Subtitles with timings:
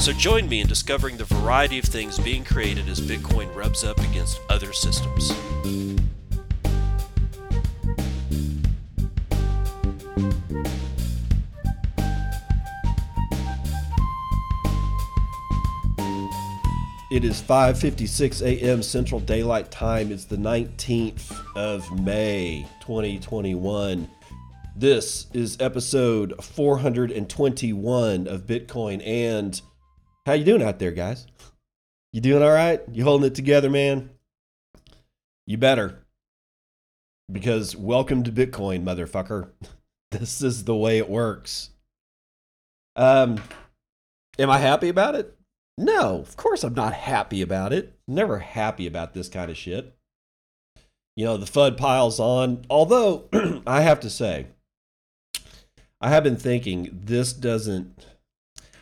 [0.00, 3.98] So join me in discovering the variety of things being created as Bitcoin rubs up
[3.98, 5.30] against other systems.
[17.10, 18.82] It is 5:56 a.m.
[18.82, 20.10] Central Daylight Time.
[20.10, 24.08] It's the 19th of May, 2021.
[24.74, 29.60] This is episode 421 of Bitcoin and
[30.28, 31.26] how you doing out there, guys?
[32.12, 32.82] You doing all right?
[32.92, 34.10] You holding it together, man?
[35.46, 36.04] You better.
[37.32, 39.48] Because welcome to Bitcoin, motherfucker.
[40.10, 41.70] This is the way it works.
[42.96, 43.42] Um
[44.38, 45.34] am I happy about it?
[45.76, 47.98] No, of course I'm not happy about it.
[48.06, 49.94] Never happy about this kind of shit.
[51.14, 52.64] You know, the FUD piles on.
[52.70, 53.28] Although
[53.66, 54.46] I have to say,
[56.00, 58.06] I have been thinking this doesn't.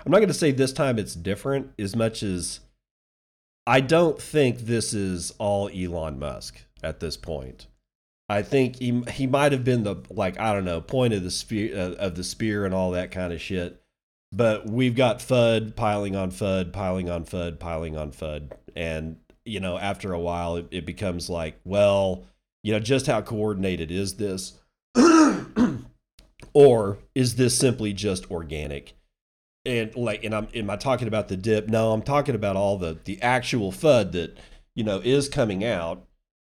[0.07, 2.61] I'm not going to say this time it's different as much as
[3.67, 7.67] I don't think this is all Elon Musk at this point.
[8.29, 11.31] I think he he might have been the like I don't know point of the
[11.31, 13.83] spear uh, of the spear and all that kind of shit.
[14.33, 19.59] But we've got FUD piling on FUD, piling on FUD, piling on FUD, and you
[19.59, 22.27] know after a while it, it becomes like, well,
[22.63, 24.61] you know, just how coordinated is this?
[26.53, 28.95] or is this simply just organic?
[29.67, 31.69] And like, and I'm am I talking about the dip?
[31.69, 34.39] No, I'm talking about all the the actual FUD that
[34.75, 36.07] you know is coming out.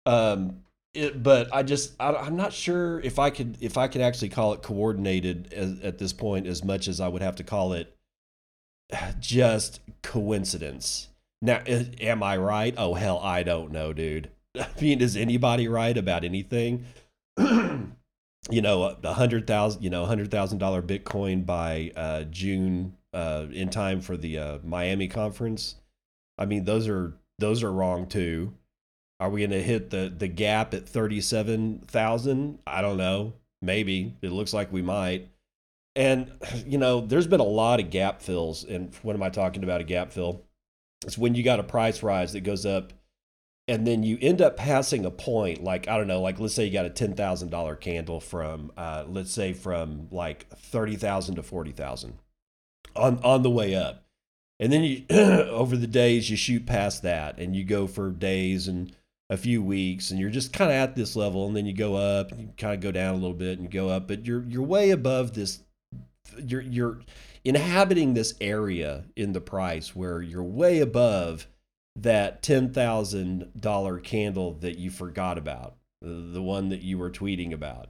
[0.06, 0.62] Um,
[0.94, 4.28] it, but I just I, am not sure if I could if I could actually
[4.28, 7.72] call it coordinated as, at this point as much as I would have to call
[7.72, 7.96] it
[9.20, 11.08] just coincidence.
[11.42, 12.74] Now, am I right?
[12.76, 14.30] Oh hell, I don't know, dude.
[14.58, 16.84] I mean, is anybody right about anything?
[17.38, 23.46] you know, a hundred thousand, you know, hundred thousand dollar Bitcoin by uh, June uh,
[23.52, 25.76] in time for the uh, Miami conference.
[26.38, 28.54] I mean, those are those are wrong too.
[29.18, 32.58] Are we going to hit the the gap at thirty seven thousand?
[32.66, 33.34] I don't know.
[33.62, 35.28] Maybe it looks like we might.
[35.96, 36.30] And
[36.66, 38.64] you know, there's been a lot of gap fills.
[38.64, 39.80] And what am I talking about?
[39.80, 40.44] A gap fill?
[41.04, 42.92] It's when you got a price rise that goes up
[43.70, 46.64] and then you end up passing a point like i don't know like let's say
[46.64, 52.14] you got a $10000 candle from uh, let's say from like 30000 to 40000
[52.96, 54.04] on on the way up.
[54.58, 58.68] And then you over the days you shoot past that and you go for days
[58.68, 58.94] and
[59.30, 61.94] a few weeks and you're just kind of at this level and then you go
[61.94, 64.26] up and you kind of go down a little bit and you go up but
[64.26, 65.62] you're you're way above this
[66.44, 66.98] you're you're
[67.44, 71.46] inhabiting this area in the price where you're way above
[71.96, 77.88] that $10,000 candle that you forgot about, the one that you were tweeting about,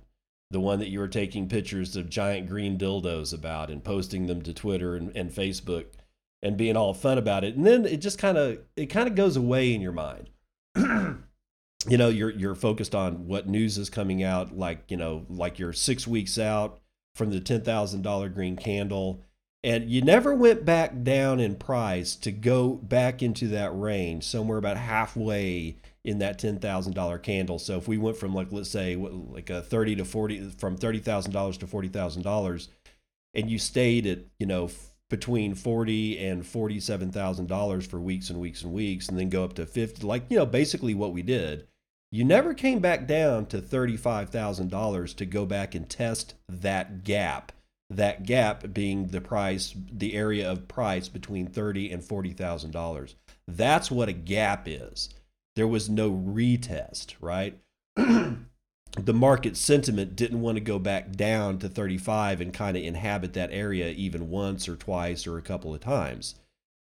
[0.50, 4.42] the one that you were taking pictures of giant green dildos about and posting them
[4.42, 5.86] to Twitter and, and Facebook
[6.42, 7.56] and being all fun about it.
[7.56, 10.30] And then it just kind of it kind of goes away in your mind.
[10.76, 15.58] you know, you're you're focused on what news is coming out like, you know, like
[15.58, 16.80] you're 6 weeks out
[17.14, 19.22] from the $10,000 green candle
[19.62, 24.58] and you never went back down in price to go back into that range somewhere
[24.58, 27.58] about halfway in that $10,000 candle.
[27.58, 31.58] So if we went from like let's say like a 30 to 40 from $30,000
[31.58, 32.68] to $40,000
[33.34, 34.70] and you stayed at, you know,
[35.08, 39.66] between 40 and $47,000 for weeks and weeks and weeks and then go up to
[39.66, 41.66] 50 like, you know, basically what we did.
[42.12, 47.52] You never came back down to $35,000 to go back and test that gap
[47.90, 53.16] that gap being the price, the area of price between thirty and forty thousand dollars.
[53.48, 55.10] That's what a gap is.
[55.56, 57.58] There was no retest, right?
[57.96, 63.32] the market sentiment didn't want to go back down to 35 and kind of inhabit
[63.34, 66.36] that area even once or twice or a couple of times.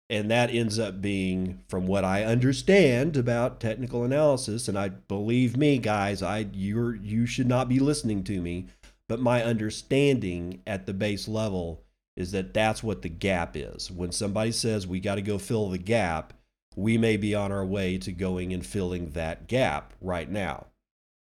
[0.09, 5.57] And that ends up being, from what I understand about technical analysis, and I believe
[5.57, 8.67] me, guys, I you're you should not be listening to me
[9.07, 11.83] but my understanding at the base level
[12.15, 13.91] is that that's what the gap is.
[13.91, 16.33] When somebody says we got to go fill the gap,
[16.75, 20.67] we may be on our way to going and filling that gap right now.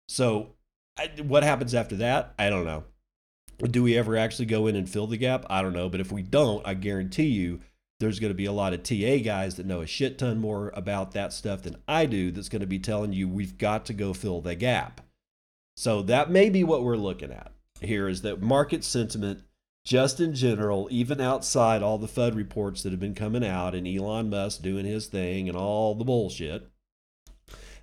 [0.09, 0.55] So,
[0.99, 2.35] I, what happens after that?
[2.39, 2.85] I don't know.
[3.63, 5.45] Do we ever actually go in and fill the gap?
[5.51, 5.89] I don't know.
[5.89, 7.61] But if we don't, I guarantee you
[8.01, 10.71] there's going to be a lot of TA guys that know a shit ton more
[10.75, 13.93] about that stuff than I do that's going to be telling you we've got to
[13.93, 15.01] go fill the gap.
[15.77, 19.43] So that may be what we're looking at here is that market sentiment
[19.89, 23.89] just in general, even outside all the FUD reports that have been coming out and
[23.89, 26.69] Elon Musk doing his thing and all the bullshit,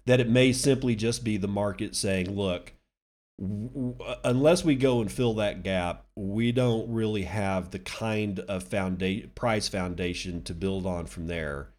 [0.06, 2.74] that it may simply just be the market saying, look,
[4.24, 9.31] unless we go and fill that gap, we don't really have the kind of foundation,
[9.34, 11.69] price foundation to build on from there.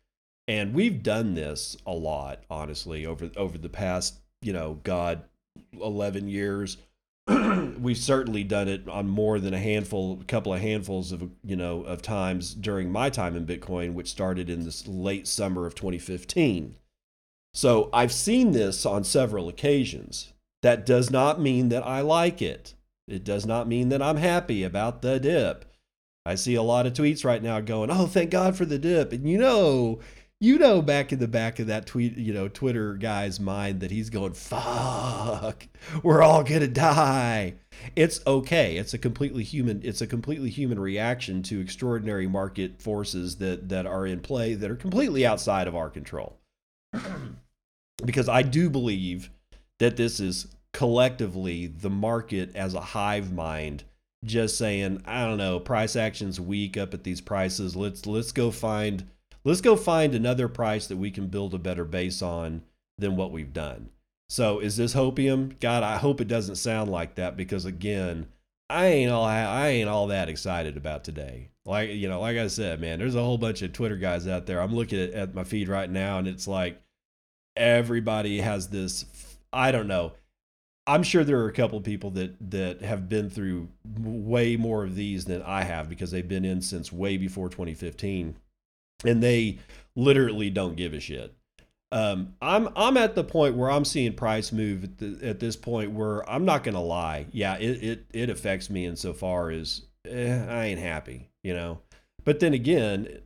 [0.49, 5.23] And we've done this a lot, honestly, over over the past, you know, God,
[5.73, 6.79] eleven years.
[7.79, 11.57] we've certainly done it on more than a handful, a couple of handfuls of, you
[11.57, 15.75] know, of times during my time in Bitcoin, which started in this late summer of
[15.75, 16.77] 2015.
[17.55, 20.33] So I've seen this on several occasions
[20.63, 22.75] that does not mean that I like it.
[23.09, 25.65] It does not mean that I'm happy about the dip.
[26.25, 29.13] I see a lot of tweets right now going, "Oh, thank God for the dip."
[29.13, 30.01] And you know,
[30.41, 33.91] you know back in the back of that tweet, you know, Twitter guy's mind that
[33.91, 35.67] he's going, "Fuck.
[36.03, 37.55] We're all to die."
[37.95, 38.77] It's okay.
[38.77, 43.87] It's a completely human it's a completely human reaction to extraordinary market forces that that
[43.87, 46.39] are in play that are completely outside of our control.
[48.05, 49.31] because I do believe
[49.79, 53.83] that this is collectively the market as a hive mind
[54.25, 58.51] just saying i don't know price action's weak up at these prices let's let's go
[58.51, 59.09] find
[59.47, 62.63] let's go find another price that we can build a better base on
[62.99, 63.89] than what we've done.
[64.29, 65.59] So is this hopium?
[65.61, 68.27] God i hope it doesn't sound like that because again
[68.69, 71.51] i ain't all i ain't all that excited about today.
[71.65, 74.47] Like you know like i said man there's a whole bunch of twitter guys out
[74.47, 74.61] there.
[74.61, 76.83] I'm looking at, at my feed right now and it's like
[77.57, 79.07] everybody has this
[79.53, 80.13] i don't know.
[80.89, 83.69] I'm sure there are a couple people that that have been through
[83.99, 88.37] way more of these than I have because they've been in since way before 2015,
[89.05, 89.59] and they
[89.95, 91.35] literally don't give a shit.
[91.93, 95.57] Um, I'm I'm at the point where I'm seeing price move at, the, at this
[95.57, 97.27] point where I'm not gonna lie.
[97.31, 101.81] Yeah, it it, it affects me insofar as eh, I ain't happy, you know.
[102.25, 103.21] But then again,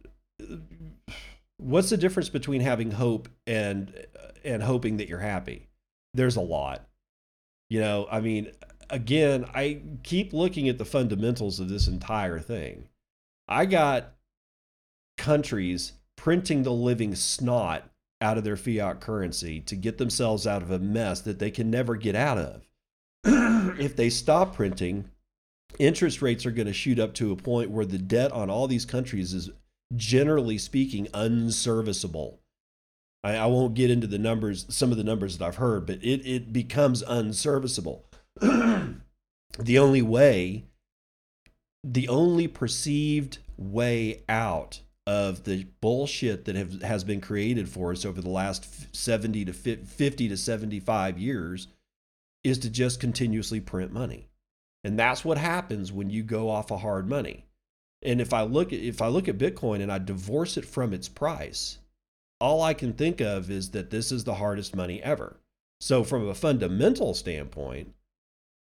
[1.57, 3.95] what's the difference between having hope and
[4.45, 5.69] and hoping that you're happy?
[6.13, 6.87] There's a lot
[7.71, 8.51] you know, I mean,
[8.91, 12.89] again, I keep looking at the fundamentals of this entire thing.
[13.49, 14.13] I got
[15.21, 17.91] countries printing the living snot
[18.23, 21.71] out of their fiat currency to get themselves out of a mess that they can
[21.71, 22.67] never get out of.
[23.79, 25.11] if they stop printing,
[25.79, 28.67] interest rates are going to shoot up to a point where the debt on all
[28.67, 29.51] these countries is
[29.95, 32.41] generally speaking unserviceable.
[33.23, 36.03] I, I won't get into the numbers, some of the numbers that I've heard, but
[36.03, 38.07] it, it becomes unserviceable.
[38.41, 40.65] the only way,
[41.85, 44.81] the only perceived way out
[45.11, 49.53] of the bullshit that have, has been created for us over the last 70 to
[49.53, 51.67] 50 to 75 years
[52.45, 54.29] is to just continuously print money.
[54.85, 57.45] And that's what happens when you go off of hard money.
[58.03, 60.93] And if I look at if I look at Bitcoin and I divorce it from
[60.95, 61.79] its price,
[62.41, 65.41] all I can think of is that this is the hardest money ever.
[65.81, 67.95] So, from a fundamental standpoint,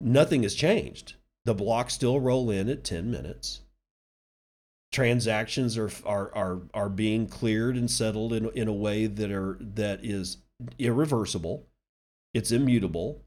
[0.01, 1.15] nothing has changed.
[1.45, 3.61] The blocks still roll in at 10 minutes.
[4.93, 9.57] Transactions are, are, are, are being cleared and settled in, in a way that, are,
[9.61, 10.39] that is
[10.79, 11.67] irreversible,
[12.35, 13.23] it's immutable.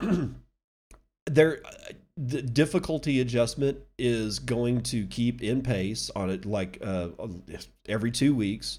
[1.26, 1.60] there,
[2.16, 7.08] the difficulty adjustment is going to keep in pace on it like uh,
[7.88, 8.78] every two weeks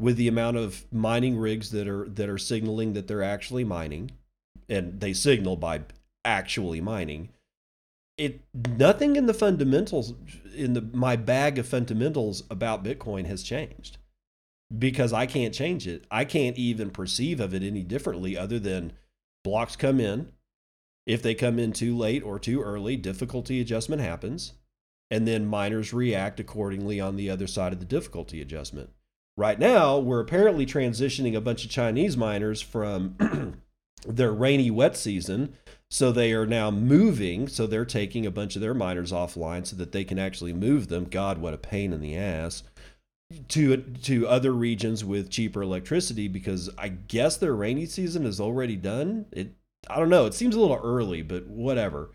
[0.00, 4.12] with the amount of mining rigs that are that are signaling that they're actually mining.
[4.68, 5.82] And they signal by
[6.24, 7.30] actually mining
[8.18, 8.42] it
[8.76, 10.12] nothing in the fundamentals
[10.54, 13.98] in the my bag of fundamentals about bitcoin has changed.
[14.76, 16.04] Because i can't change it.
[16.10, 18.92] I can't even perceive of it any differently other than
[19.44, 20.32] blocks come in.
[21.06, 24.52] If they come in too late or too early difficulty adjustment happens.
[25.10, 28.90] And then miners react accordingly on the other side of the difficulty adjustment.
[29.38, 33.62] Right now, we're apparently transitioning a bunch of Chinese miners from
[34.06, 35.54] their rainy, wet season.
[35.90, 37.48] So they are now moving.
[37.48, 40.88] So they're taking a bunch of their miners offline so that they can actually move
[40.88, 41.04] them.
[41.04, 42.62] God, what a pain in the ass.
[43.48, 48.76] To, to other regions with cheaper electricity because I guess their rainy season is already
[48.76, 49.26] done.
[49.32, 49.52] It
[49.88, 50.26] I don't know.
[50.26, 52.10] It seems a little early, but whatever.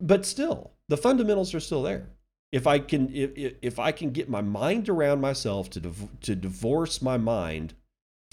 [0.00, 2.08] But still, the fundamentals are still there
[2.54, 6.36] if I can if, if I can get my mind around myself to div- to
[6.36, 7.74] divorce my mind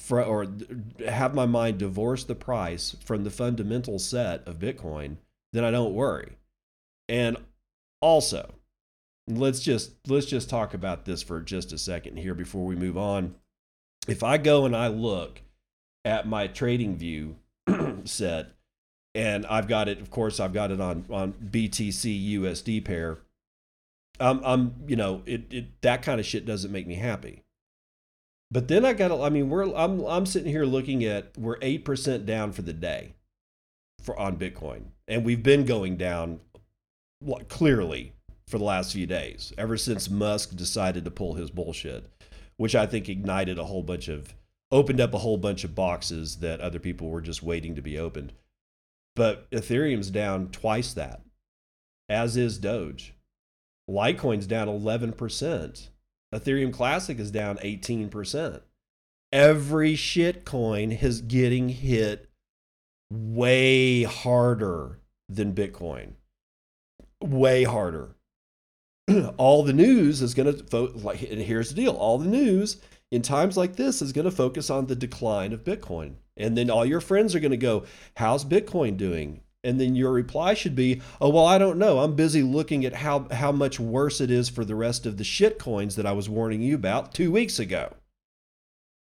[0.01, 0.47] for, or
[1.07, 5.17] have my mind divorce the price from the fundamental set of Bitcoin,
[5.53, 6.37] then I don't worry.
[7.07, 7.37] And
[8.01, 8.53] also,
[9.27, 12.97] let's just let's just talk about this for just a second here before we move
[12.97, 13.35] on.
[14.07, 15.41] If I go and I look
[16.03, 17.35] at my trading view
[18.05, 18.47] set
[19.13, 23.19] and I've got it of course I've got it on on BTC USD pair
[24.19, 27.43] I'm I'm you know it, it that kind of shit doesn't make me happy
[28.51, 32.25] but then I got I mean we're I'm I'm sitting here looking at we're 8%
[32.25, 33.13] down for the day
[34.01, 36.39] for on Bitcoin and we've been going down
[37.47, 38.13] clearly
[38.51, 42.11] for the last few days, ever since Musk decided to pull his bullshit,
[42.57, 44.35] which I think ignited a whole bunch of,
[44.71, 47.97] opened up a whole bunch of boxes that other people were just waiting to be
[47.97, 48.33] opened.
[49.15, 51.21] But Ethereum's down twice that,
[52.09, 53.13] as is Doge.
[53.89, 55.87] Litecoin's down 11%.
[56.33, 58.61] Ethereum Classic is down 18%.
[59.31, 62.29] Every shit coin is getting hit
[63.09, 66.13] way harder than Bitcoin.
[67.21, 68.15] Way harder.
[69.37, 72.77] all the news is going to fo- like and here's the deal all the news
[73.09, 76.69] in times like this is going to focus on the decline of bitcoin and then
[76.69, 77.83] all your friends are going to go
[78.17, 81.99] how's bitcoin doing and then your reply should be oh well i don't know.
[81.99, 85.23] I'm busy looking at how how much worse it is for the rest of the
[85.23, 87.93] shit coins that i was warning you about 2 weeks ago.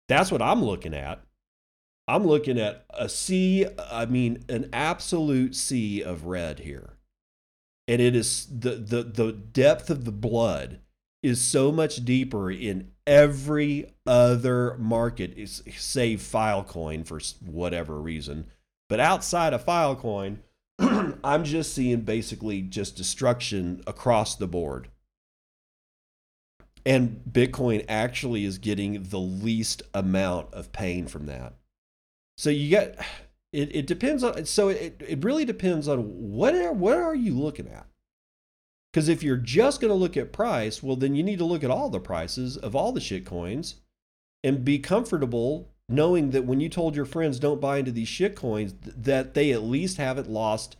[0.08, 1.22] That's what i'm looking at.
[2.08, 6.98] I'm looking at a sea i mean an absolute sea of red here.
[7.88, 10.80] And it is the the the depth of the blood
[11.22, 18.46] is so much deeper in every other market save filecoin for whatever reason
[18.90, 20.38] but outside of filecoin
[21.24, 24.90] i'm just seeing basically just destruction across the board.
[26.86, 31.54] And bitcoin actually is getting the least amount of pain from that.
[32.38, 33.00] So you get
[33.54, 37.40] it, it depends on so it, it really depends on what are, what are you
[37.40, 37.86] looking at?
[38.92, 41.64] Because if you're just going to look at price well then you need to look
[41.64, 43.76] at all the prices of all the shit coins
[44.44, 48.36] and be comfortable knowing that when you told your friends don't buy into these shit
[48.36, 50.76] coins that they at least haven't lost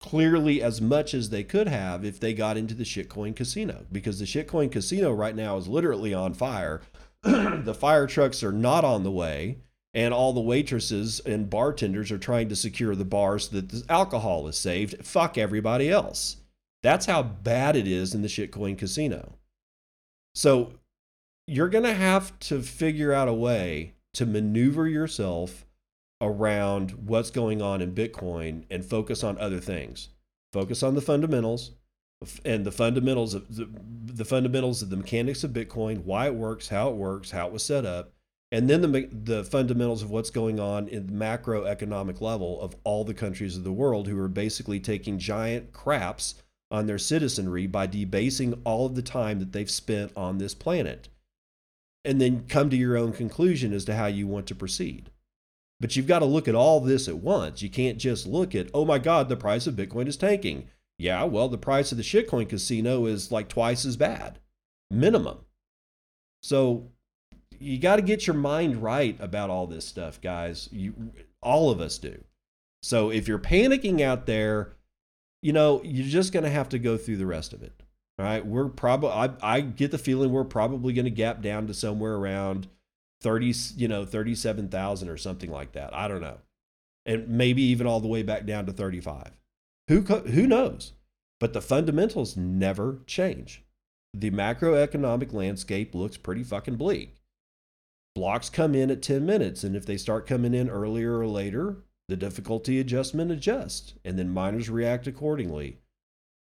[0.00, 4.18] clearly as much as they could have if they got into the shitcoin casino because
[4.18, 6.80] the shitcoin casino right now is literally on fire
[7.22, 9.58] the fire trucks are not on the way
[9.94, 13.82] and all the waitresses and bartenders are trying to secure the bars so that the
[13.88, 15.04] alcohol is saved.
[15.04, 16.36] Fuck everybody else.
[16.82, 19.34] That's how bad it is in the shitcoin casino.
[20.34, 20.74] So
[21.46, 25.64] you're going to have to figure out a way to maneuver yourself
[26.20, 30.08] around what's going on in Bitcoin and focus on other things.
[30.52, 31.70] Focus on the fundamentals
[32.44, 33.68] and the fundamentals of the,
[34.06, 37.52] the fundamentals of the mechanics of Bitcoin, why it works, how it works, how it
[37.52, 38.10] was set up,
[38.50, 43.04] and then the the fundamentals of what's going on in the macroeconomic level of all
[43.04, 47.86] the countries of the world who are basically taking giant craps on their citizenry by
[47.86, 51.08] debasing all of the time that they've spent on this planet
[52.08, 55.10] and then come to your own conclusion as to how you want to proceed
[55.80, 58.68] but you've got to look at all this at once you can't just look at
[58.74, 62.04] oh my god the price of bitcoin is tanking yeah well the price of the
[62.04, 64.38] shitcoin casino is like twice as bad
[64.90, 65.38] minimum
[66.42, 66.90] so
[67.58, 70.68] you got to get your mind right about all this stuff, guys.
[70.72, 71.12] You,
[71.42, 72.22] all of us do.
[72.82, 74.74] So if you're panicking out there,
[75.42, 77.82] you know you're just going to have to go through the rest of it.
[78.18, 79.10] Right, we're probably.
[79.10, 82.66] I, I get the feeling we're probably going to gap down to somewhere around
[83.20, 85.94] thirty, you know, thirty-seven thousand or something like that.
[85.94, 86.38] I don't know,
[87.06, 89.30] and maybe even all the way back down to thirty-five.
[89.86, 90.94] Who who knows?
[91.38, 93.62] But the fundamentals never change.
[94.12, 97.18] The macroeconomic landscape looks pretty fucking bleak
[98.18, 99.62] blocks come in at 10 minutes.
[99.62, 104.28] And if they start coming in earlier or later, the difficulty adjustment adjusts and then
[104.28, 105.78] miners react accordingly.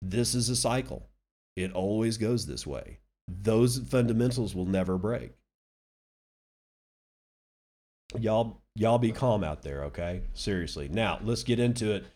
[0.00, 1.08] This is a cycle.
[1.56, 2.98] It always goes this way.
[3.28, 5.32] Those fundamentals will never break.
[8.18, 10.22] Y'all y'all be calm out there, okay?
[10.34, 10.88] Seriously.
[10.88, 12.06] Now, let's get into it.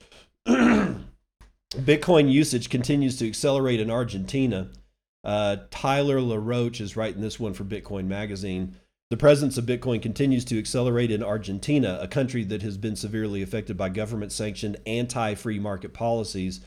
[1.74, 4.70] Bitcoin usage continues to accelerate in Argentina.
[5.24, 8.76] Uh, Tyler LaRoche is writing this one for Bitcoin Magazine.
[9.10, 13.42] The presence of Bitcoin continues to accelerate in Argentina, a country that has been severely
[13.42, 16.60] affected by government sanctioned anti free market policies.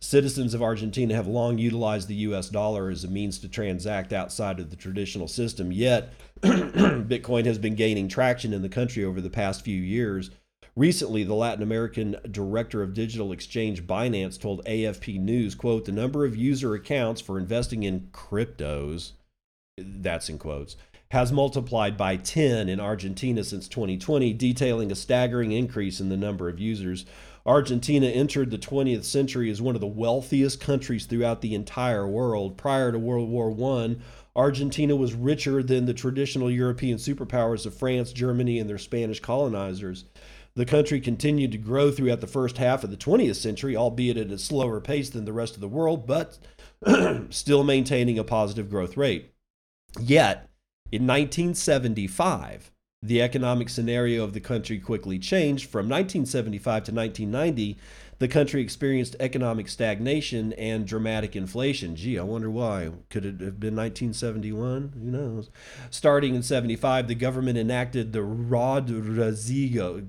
[0.00, 4.60] Citizens of Argentina have long utilized the US dollar as a means to transact outside
[4.60, 6.12] of the traditional system, yet,
[6.42, 10.30] Bitcoin has been gaining traction in the country over the past few years.
[10.76, 16.24] Recently, the Latin American director of digital exchange Binance told AFP News, quote, the number
[16.24, 19.12] of user accounts for investing in cryptos,
[19.76, 20.76] that's in quotes,
[21.10, 26.48] has multiplied by 10 in Argentina since 2020, detailing a staggering increase in the number
[26.48, 27.06] of users.
[27.48, 32.58] Argentina entered the 20th century as one of the wealthiest countries throughout the entire world.
[32.58, 33.96] Prior to World War I,
[34.36, 40.04] Argentina was richer than the traditional European superpowers of France, Germany, and their Spanish colonizers.
[40.56, 44.30] The country continued to grow throughout the first half of the 20th century, albeit at
[44.30, 46.38] a slower pace than the rest of the world, but
[47.30, 49.32] still maintaining a positive growth rate.
[49.98, 50.50] Yet,
[50.92, 55.70] in 1975, the economic scenario of the country quickly changed.
[55.70, 57.78] From 1975 to 1990,
[58.18, 61.94] the country experienced economic stagnation and dramatic inflation.
[61.94, 62.90] Gee, I wonder why.
[63.10, 64.94] Could it have been 1971?
[64.94, 65.50] Who knows?
[65.90, 70.02] Starting in 75, the government enacted the Rodrigo.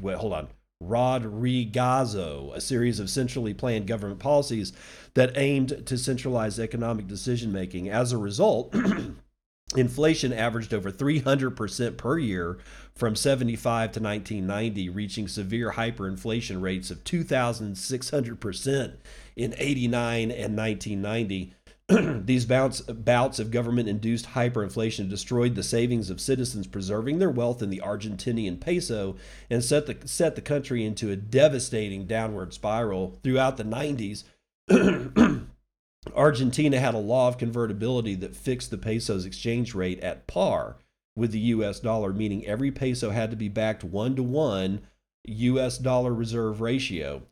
[0.00, 0.48] Wait, hold on.
[0.82, 4.72] Rodrigazo, a series of centrally planned government policies
[5.14, 7.88] that aimed to centralize economic decision making.
[7.88, 8.74] As a result,
[9.74, 12.58] Inflation averaged over 300% per year
[12.94, 18.92] from 75 to 1990, reaching severe hyperinflation rates of 2,600%
[19.34, 21.52] in 89 and 1990.
[22.24, 27.60] These bouts, bouts of government induced hyperinflation destroyed the savings of citizens, preserving their wealth
[27.60, 29.16] in the Argentinian peso,
[29.50, 33.18] and set the, set the country into a devastating downward spiral.
[33.24, 34.22] Throughout the 90s,
[36.14, 40.76] Argentina had a law of convertibility that fixed the peso's exchange rate at par
[41.16, 44.82] with the US dollar, meaning every peso had to be backed one to one
[45.24, 47.22] US dollar reserve ratio.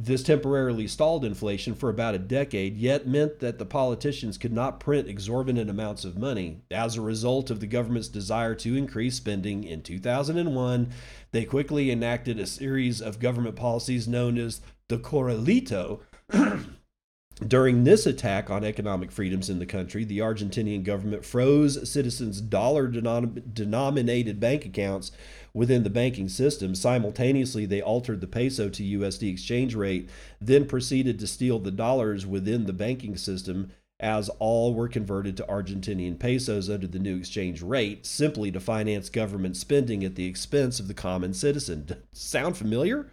[0.00, 4.78] This temporarily stalled inflation for about a decade, yet meant that the politicians could not
[4.78, 6.62] print exorbitant amounts of money.
[6.70, 10.90] As a result of the government's desire to increase spending in 2001,
[11.32, 16.00] they quickly enacted a series of government policies known as the Corralito.
[17.46, 22.88] During this attack on economic freedoms in the country, the Argentinian government froze citizens' dollar
[22.88, 25.12] denominated bank accounts
[25.54, 26.74] within the banking system.
[26.74, 32.26] Simultaneously, they altered the peso to USD exchange rate, then proceeded to steal the dollars
[32.26, 37.62] within the banking system as all were converted to Argentinian pesos under the new exchange
[37.62, 41.88] rate, simply to finance government spending at the expense of the common citizen.
[42.12, 43.12] Sound familiar?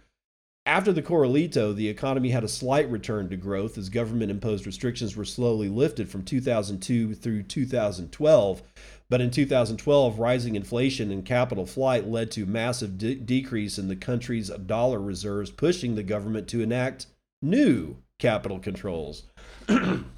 [0.66, 5.14] After the Corralito, the economy had a slight return to growth as government imposed restrictions
[5.14, 8.62] were slowly lifted from 2002 through 2012.
[9.08, 13.94] But in 2012, rising inflation and capital flight led to massive de- decrease in the
[13.94, 17.06] country's dollar reserves, pushing the government to enact
[17.40, 19.22] new capital controls.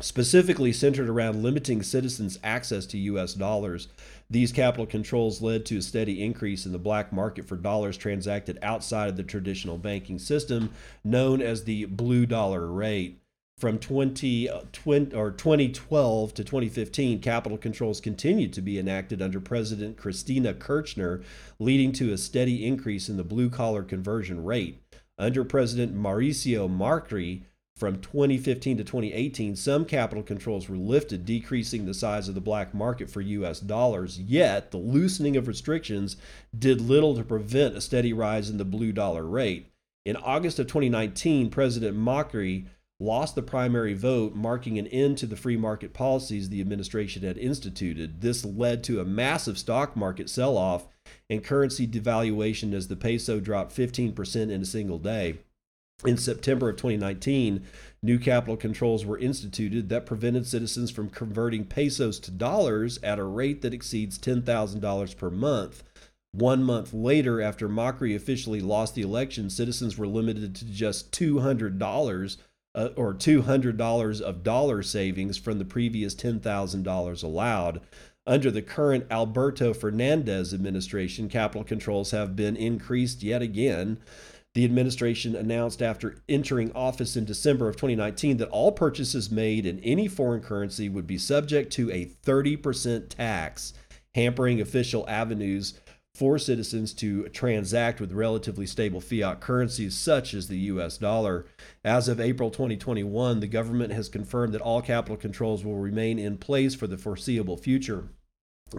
[0.00, 3.88] Specifically centered around limiting citizens' access to US dollars,
[4.30, 8.58] these capital controls led to a steady increase in the black market for dollars transacted
[8.62, 10.70] outside of the traditional banking system,
[11.02, 13.20] known as the blue dollar rate.
[13.58, 19.40] From 20, uh, 20, or 2012 to 2015, capital controls continued to be enacted under
[19.40, 21.22] President Cristina Kirchner,
[21.58, 24.80] leading to a steady increase in the blue collar conversion rate.
[25.18, 27.42] Under President Mauricio Macri,
[27.78, 32.74] from 2015 to 2018, some capital controls were lifted, decreasing the size of the black
[32.74, 34.18] market for US dollars.
[34.18, 36.16] Yet, the loosening of restrictions
[36.58, 39.70] did little to prevent a steady rise in the blue dollar rate.
[40.04, 42.66] In August of 2019, President Macri
[43.00, 47.38] lost the primary vote, marking an end to the free market policies the administration had
[47.38, 48.20] instituted.
[48.20, 50.88] This led to a massive stock market sell off
[51.30, 55.38] and currency devaluation as the peso dropped 15% in a single day.
[56.04, 57.66] In September of 2019,
[58.04, 63.24] new capital controls were instituted that prevented citizens from converting pesos to dollars at a
[63.24, 65.82] rate that exceeds $10,000 per month.
[66.30, 72.36] One month later, after Macri officially lost the election, citizens were limited to just $200
[72.76, 77.80] uh, or $200 of dollar savings from the previous $10,000 allowed.
[78.24, 83.98] Under the current Alberto Fernandez administration, capital controls have been increased yet again.
[84.58, 89.78] The administration announced after entering office in December of 2019 that all purchases made in
[89.84, 93.72] any foreign currency would be subject to a 30% tax,
[94.16, 95.74] hampering official avenues
[96.16, 101.46] for citizens to transact with relatively stable fiat currencies such as the US dollar.
[101.84, 106.36] As of April 2021, the government has confirmed that all capital controls will remain in
[106.36, 108.08] place for the foreseeable future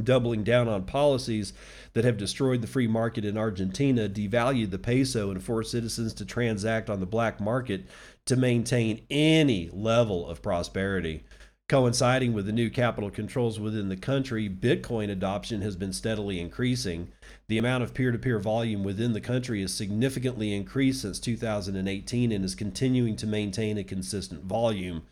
[0.03, 1.53] doubling down on policies
[1.93, 6.25] that have destroyed the free market in Argentina, devalued the peso, and forced citizens to
[6.25, 7.85] transact on the black market
[8.25, 11.23] to maintain any level of prosperity.
[11.69, 17.11] Coinciding with the new capital controls within the country, Bitcoin adoption has been steadily increasing.
[17.47, 22.31] The amount of peer to peer volume within the country has significantly increased since 2018
[22.31, 25.03] and is continuing to maintain a consistent volume.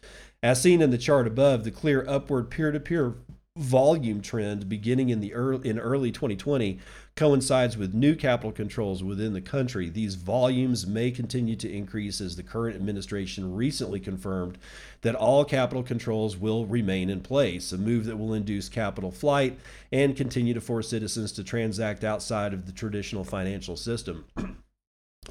[0.41, 3.13] As seen in the chart above, the clear upward peer to peer
[3.57, 6.79] volume trend beginning in the early, in early 2020
[7.15, 9.89] coincides with new capital controls within the country.
[9.89, 14.57] These volumes may continue to increase as the current administration recently confirmed
[15.01, 19.57] that all capital controls will remain in place, a move that will induce capital flight
[19.91, 24.25] and continue to force citizens to transact outside of the traditional financial system.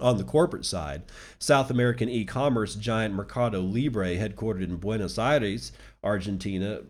[0.00, 1.02] On the corporate side,
[1.38, 5.72] South American e commerce giant Mercado Libre, headquartered in Buenos Aires,
[6.06, 6.80] Argentina,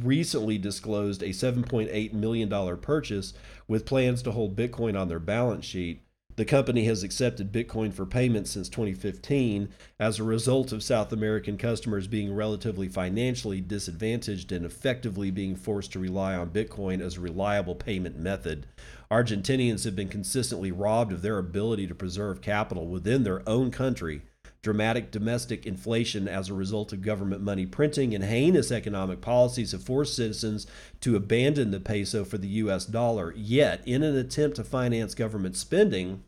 [0.00, 3.32] recently disclosed a $7.8 million purchase
[3.68, 6.02] with plans to hold Bitcoin on their balance sheet.
[6.36, 9.68] The company has accepted Bitcoin for payment since 2015
[10.00, 15.92] as a result of South American customers being relatively financially disadvantaged and effectively being forced
[15.92, 18.66] to rely on Bitcoin as a reliable payment method.
[19.12, 24.22] Argentinians have been consistently robbed of their ability to preserve capital within their own country.
[24.64, 29.82] Dramatic domestic inflation as a result of government money printing and heinous economic policies have
[29.82, 30.66] forced citizens
[31.02, 33.34] to abandon the peso for the US dollar.
[33.36, 36.24] Yet, in an attempt to finance government spending,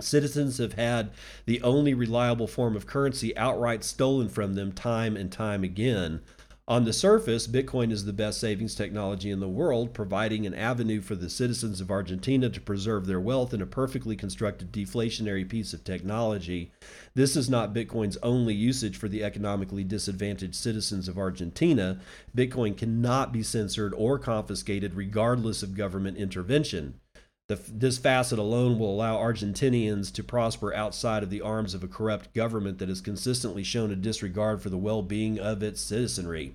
[0.00, 1.12] citizens have had
[1.46, 6.22] the only reliable form of currency outright stolen from them time and time again.
[6.68, 11.00] On the surface, Bitcoin is the best savings technology in the world, providing an avenue
[11.00, 15.72] for the citizens of Argentina to preserve their wealth in a perfectly constructed deflationary piece
[15.72, 16.70] of technology.
[17.14, 22.00] This is not Bitcoin's only usage for the economically disadvantaged citizens of Argentina.
[22.36, 27.00] Bitcoin cannot be censored or confiscated regardless of government intervention.
[27.48, 31.88] The, this facet alone will allow Argentinians to prosper outside of the arms of a
[31.88, 36.54] corrupt government that has consistently shown a disregard for the well being of its citizenry.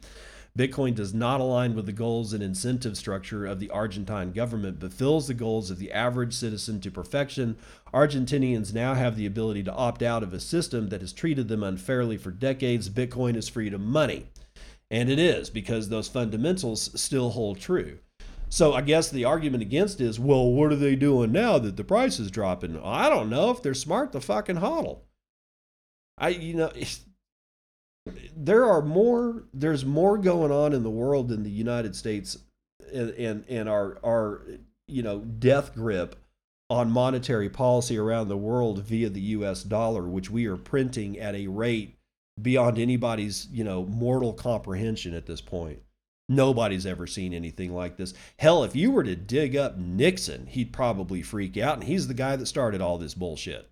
[0.55, 4.93] Bitcoin does not align with the goals and incentive structure of the Argentine government, but
[4.93, 7.57] fills the goals of the average citizen to perfection.
[7.91, 11.63] Argentinians now have the ability to opt out of a system that has treated them
[11.63, 12.87] unfairly for decades.
[12.87, 14.27] Bitcoin is freedom money.
[14.91, 17.97] And it is because those fundamentals still hold true.
[18.53, 21.83] So I guess the argument against is, well, what are they doing now that the
[21.83, 22.79] price is dropping?
[22.83, 23.49] I don't know.
[23.49, 24.99] If they're smart, the fucking hodl.
[26.19, 26.71] I, you know,
[28.37, 29.45] there are more.
[29.55, 32.37] There's more going on in the world than the United States,
[32.93, 34.43] and and, and our our
[34.87, 36.15] you know death grip
[36.69, 39.63] on monetary policy around the world via the U.S.
[39.63, 41.97] dollar, which we are printing at a rate
[42.39, 45.79] beyond anybody's you know mortal comprehension at this point.
[46.29, 48.13] Nobody's ever seen anything like this.
[48.37, 52.13] Hell, if you were to dig up Nixon, he'd probably freak out, and he's the
[52.13, 53.69] guy that started all this bullshit.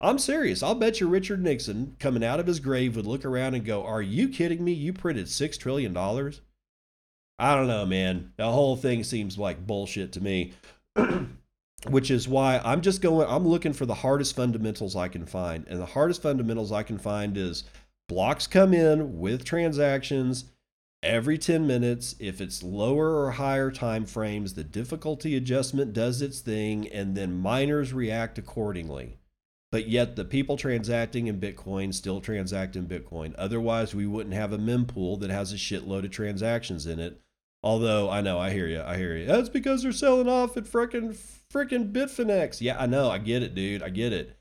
[0.00, 0.64] I'm serious.
[0.64, 3.84] I'll bet you Richard Nixon, coming out of his grave, would look around and go,
[3.84, 4.72] Are you kidding me?
[4.72, 5.96] You printed $6 trillion?
[5.96, 8.32] I don't know, man.
[8.36, 10.54] The whole thing seems like bullshit to me.
[11.88, 15.66] Which is why I'm just going, I'm looking for the hardest fundamentals I can find.
[15.68, 17.64] And the hardest fundamentals I can find is
[18.08, 20.44] blocks come in with transactions
[21.02, 26.40] every 10 minutes if it's lower or higher time frames the difficulty adjustment does its
[26.40, 29.18] thing and then miners react accordingly.
[29.72, 33.34] But yet the people transacting in bitcoin still transact in bitcoin.
[33.36, 37.20] Otherwise we wouldn't have a mempool that has a shitload of transactions in it.
[37.64, 40.64] Although i know i hear you i hear you that's because they're selling off at
[40.64, 41.16] frickin'
[41.52, 42.60] frickin' bitfinex.
[42.60, 44.36] Yeah i know i get it dude i get it.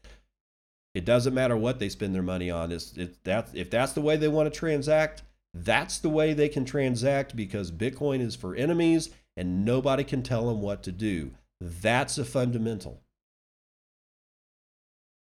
[0.93, 4.17] It doesn't matter what they spend their money on it's, it, if that's the way
[4.17, 9.09] they want to transact that's the way they can transact because Bitcoin is for enemies
[9.35, 11.31] and nobody can tell them what to do.
[11.59, 13.01] That's a fundamental.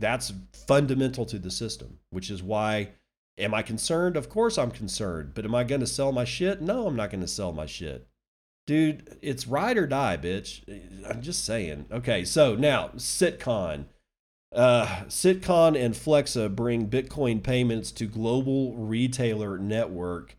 [0.01, 0.33] That's
[0.67, 2.91] fundamental to the system, which is why
[3.39, 4.17] am I concerned?
[4.17, 6.61] Of course I'm concerned, but am I going to sell my shit?
[6.61, 8.07] No, I'm not going to sell my shit.
[8.67, 10.63] Dude, it's ride or die, bitch.
[11.09, 11.87] I'm just saying.
[11.93, 13.85] Okay, so now Citcon.
[14.55, 20.37] Uh, Citcon and Flexa bring Bitcoin payments to global retailer network.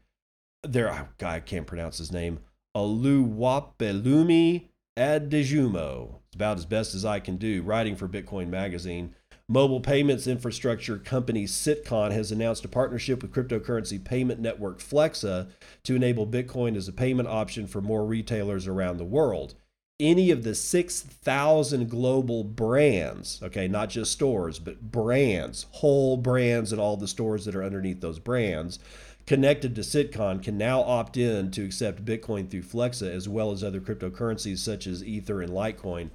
[0.63, 2.39] There, oh God, I can't pronounce his name.
[2.75, 6.19] Oluwapelumi Adejumo.
[6.28, 9.15] It's about as best as I can do, writing for Bitcoin Magazine.
[9.49, 15.51] Mobile payments infrastructure company Citcon has announced a partnership with cryptocurrency payment network Flexa
[15.84, 19.56] to enable Bitcoin as a payment option for more retailers around the world
[20.00, 26.82] any of the 6,000 global brands, okay, not just stores, but brands, whole brands, and
[26.82, 28.80] all the stores that are underneath those brands
[29.26, 33.64] connected to Citcon can now opt in to accept Bitcoin through Flexa as well as
[33.64, 36.10] other cryptocurrencies such as Ether and Litecoin.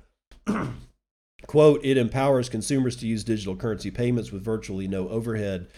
[1.47, 5.69] Quote, it empowers consumers to use digital currency payments with virtually no overhead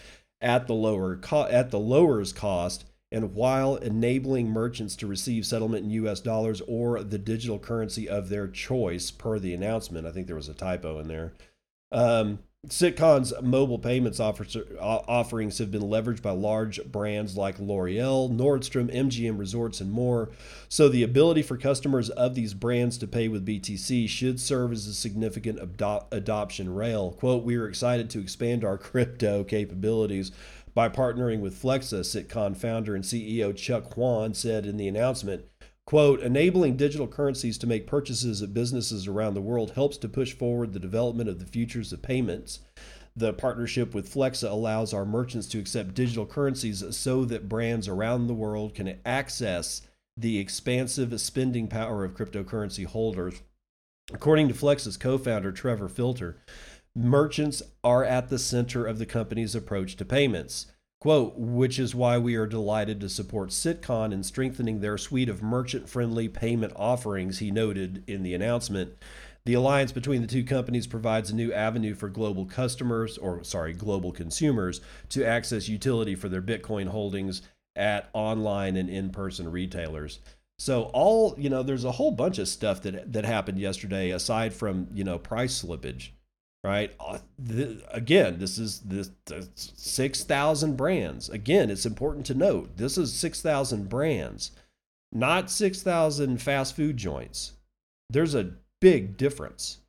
[0.41, 5.85] at the lower co- at the lowers cost and while enabling merchants to receive settlement
[5.85, 10.07] in US dollars or the digital currency of their choice per the announcement.
[10.07, 11.33] I think there was a typo in there.
[11.91, 19.37] Um, Citcon's mobile payments offerings have been leveraged by large brands like L'Oreal, Nordstrom, MGM
[19.37, 20.29] Resorts, and more.
[20.69, 24.87] So, the ability for customers of these brands to pay with BTC should serve as
[24.87, 25.59] a significant
[26.11, 27.11] adoption rail.
[27.11, 30.31] Quote, We are excited to expand our crypto capabilities
[30.73, 35.45] by partnering with Flexa, Citcon founder and CEO Chuck Huang said in the announcement.
[35.85, 40.33] Quote, enabling digital currencies to make purchases at businesses around the world helps to push
[40.33, 42.59] forward the development of the futures of payments.
[43.15, 48.27] The partnership with Flexa allows our merchants to accept digital currencies so that brands around
[48.27, 49.81] the world can access
[50.17, 53.41] the expansive spending power of cryptocurrency holders.
[54.11, 56.37] According to Flexa's co founder, Trevor Filter,
[56.95, 60.67] merchants are at the center of the company's approach to payments.
[61.01, 65.43] Quote, which is why we are delighted to support Citcon in strengthening their suite of
[65.43, 68.93] merchant friendly payment offerings, he noted in the announcement.
[69.45, 73.73] The alliance between the two companies provides a new avenue for global customers, or sorry,
[73.73, 74.79] global consumers,
[75.09, 77.41] to access utility for their Bitcoin holdings
[77.75, 80.19] at online and in person retailers.
[80.57, 84.53] So all you know, there's a whole bunch of stuff that that happened yesterday aside
[84.53, 86.11] from you know price slippage
[86.63, 86.93] right?
[86.99, 87.19] Uh,
[87.89, 89.11] again, this is this,
[89.55, 91.29] 6,000 brands.
[91.29, 94.51] Again, it's important to note this is 6,000 brands,
[95.11, 97.53] not 6,000 fast food joints.
[98.09, 99.79] There's a big difference.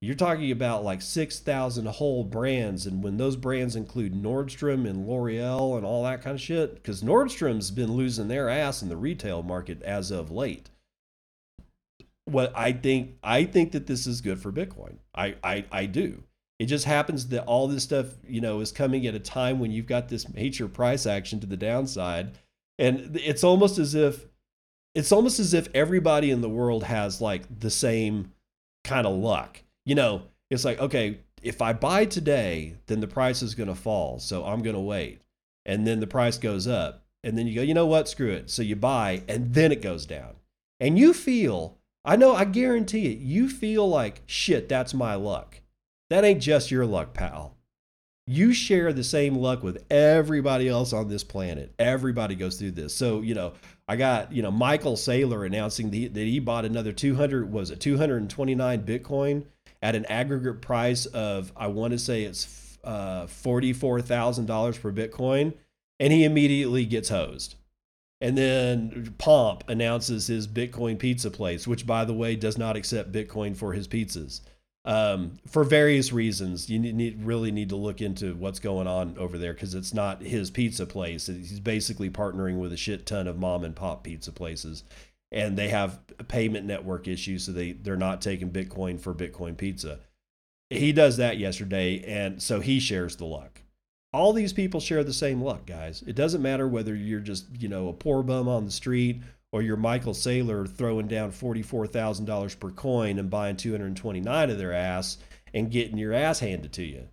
[0.00, 2.86] You're talking about like 6,000 whole brands.
[2.86, 7.02] And when those brands include Nordstrom and L'Oreal and all that kind of shit, because
[7.04, 10.70] Nordstrom's been losing their ass in the retail market as of late
[12.24, 14.96] what I think I think that this is good for Bitcoin.
[15.14, 16.22] I, I I do.
[16.58, 19.72] It just happens that all this stuff, you know, is coming at a time when
[19.72, 22.38] you've got this major price action to the downside.
[22.78, 24.26] And it's almost as if
[24.94, 28.32] it's almost as if everybody in the world has like the same
[28.84, 29.62] kind of luck.
[29.84, 33.74] You know, it's like, okay, if I buy today, then the price is going to
[33.74, 34.18] fall.
[34.18, 35.20] So I'm going to wait.
[35.64, 37.04] And then the price goes up.
[37.24, 38.08] And then you go, you know what?
[38.08, 38.50] Screw it.
[38.50, 40.36] So you buy and then it goes down.
[40.80, 43.18] And you feel I know, I guarantee it.
[43.18, 45.60] You feel like, shit, that's my luck.
[46.10, 47.56] That ain't just your luck, pal.
[48.26, 51.72] You share the same luck with everybody else on this planet.
[51.78, 52.94] Everybody goes through this.
[52.94, 53.52] So, you know,
[53.88, 57.80] I got, you know, Michael Saylor announcing the, that he bought another 200, was it
[57.80, 59.44] 229 Bitcoin
[59.80, 65.54] at an aggregate price of, I want to say it's uh, $44,000 per Bitcoin.
[65.98, 67.54] And he immediately gets hosed.
[68.22, 73.10] And then Pomp announces his Bitcoin pizza place, which, by the way, does not accept
[73.10, 74.42] Bitcoin for his pizzas
[74.84, 76.70] um, for various reasons.
[76.70, 80.22] You need, really need to look into what's going on over there because it's not
[80.22, 81.26] his pizza place.
[81.26, 84.84] He's basically partnering with a shit ton of mom and pop pizza places,
[85.32, 89.98] and they have payment network issues, so they they're not taking Bitcoin for Bitcoin pizza.
[90.70, 93.61] He does that yesterday, and so he shares the luck
[94.12, 96.02] all these people share the same luck, guys.
[96.06, 99.22] It doesn't matter whether you're just, you know, a poor bum on the street
[99.52, 105.18] or you're Michael Saylor throwing down $44,000 per coin and buying 229 of their ass
[105.54, 107.08] and getting your ass handed to you.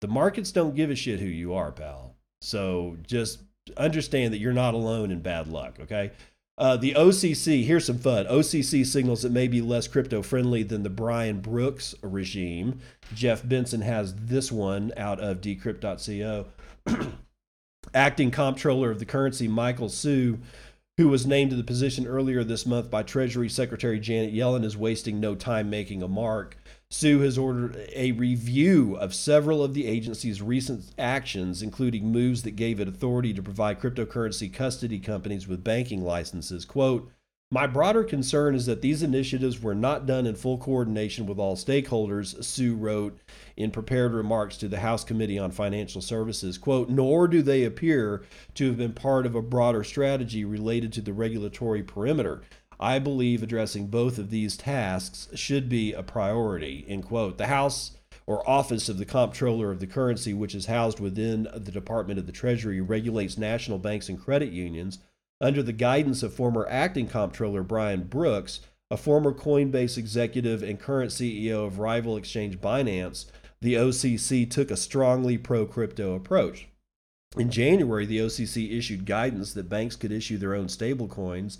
[0.00, 2.16] The markets don't give a shit who you are, pal.
[2.40, 3.42] So just
[3.76, 6.12] understand that you're not alone in bad luck, okay?
[6.60, 8.26] Uh, the OCC, here's some fun.
[8.26, 12.80] OCC signals it may be less crypto friendly than the Brian Brooks regime.
[13.14, 16.44] Jeff Benson has this one out of decrypt.co.
[17.94, 20.38] Acting comptroller of the currency, Michael Hsu,
[20.98, 24.76] who was named to the position earlier this month by Treasury Secretary Janet Yellen, is
[24.76, 26.58] wasting no time making a mark.
[26.92, 32.56] Hsu has ordered a review of several of the agency's recent actions, including moves that
[32.56, 36.64] gave it authority to provide cryptocurrency custody companies with banking licenses.
[36.64, 37.10] Quote,
[37.52, 41.56] my broader concern is that these initiatives were not done in full coordination with all
[41.56, 43.18] stakeholders, Hsu wrote
[43.56, 46.58] in prepared remarks to the House Committee on Financial Services.
[46.58, 48.22] Quote, nor do they appear
[48.54, 52.42] to have been part of a broader strategy related to the regulatory perimeter.
[52.80, 56.86] I believe addressing both of these tasks should be a priority.
[56.88, 57.36] End quote.
[57.36, 57.92] The House
[58.26, 62.24] or Office of the Comptroller of the Currency, which is housed within the Department of
[62.24, 64.98] the Treasury, regulates national banks and credit unions.
[65.42, 71.10] Under the guidance of former acting comptroller Brian Brooks, a former Coinbase executive and current
[71.10, 73.26] CEO of rival exchange Binance,
[73.60, 76.66] the OCC took a strongly pro crypto approach.
[77.36, 81.58] In January, the OCC issued guidance that banks could issue their own stablecoins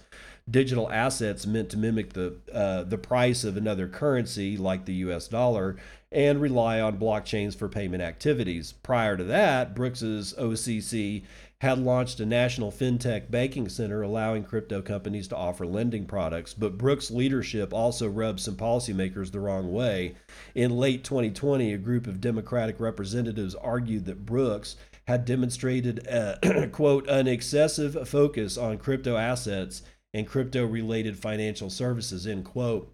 [0.49, 5.29] digital assets meant to mimic the uh, the price of another currency like the U.S.
[5.29, 5.77] dollar
[6.13, 8.73] and rely on blockchains for payment activities.
[8.73, 11.23] Prior to that, Brooks's OCC
[11.61, 16.55] had launched a national fintech banking center allowing crypto companies to offer lending products.
[16.55, 20.15] But Brooks' leadership also rubbed some policymakers the wrong way.
[20.55, 24.77] In late 2020, a group of Democratic representatives argued that Brooks
[25.07, 32.27] had demonstrated, a, quote, an excessive focus on crypto assets and crypto related financial services,
[32.27, 32.93] end quote.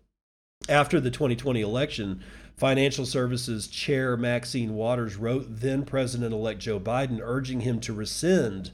[0.68, 2.22] After the 2020 election,
[2.56, 8.70] Financial Services Chair Maxine Waters wrote then President elect Joe Biden urging him to rescind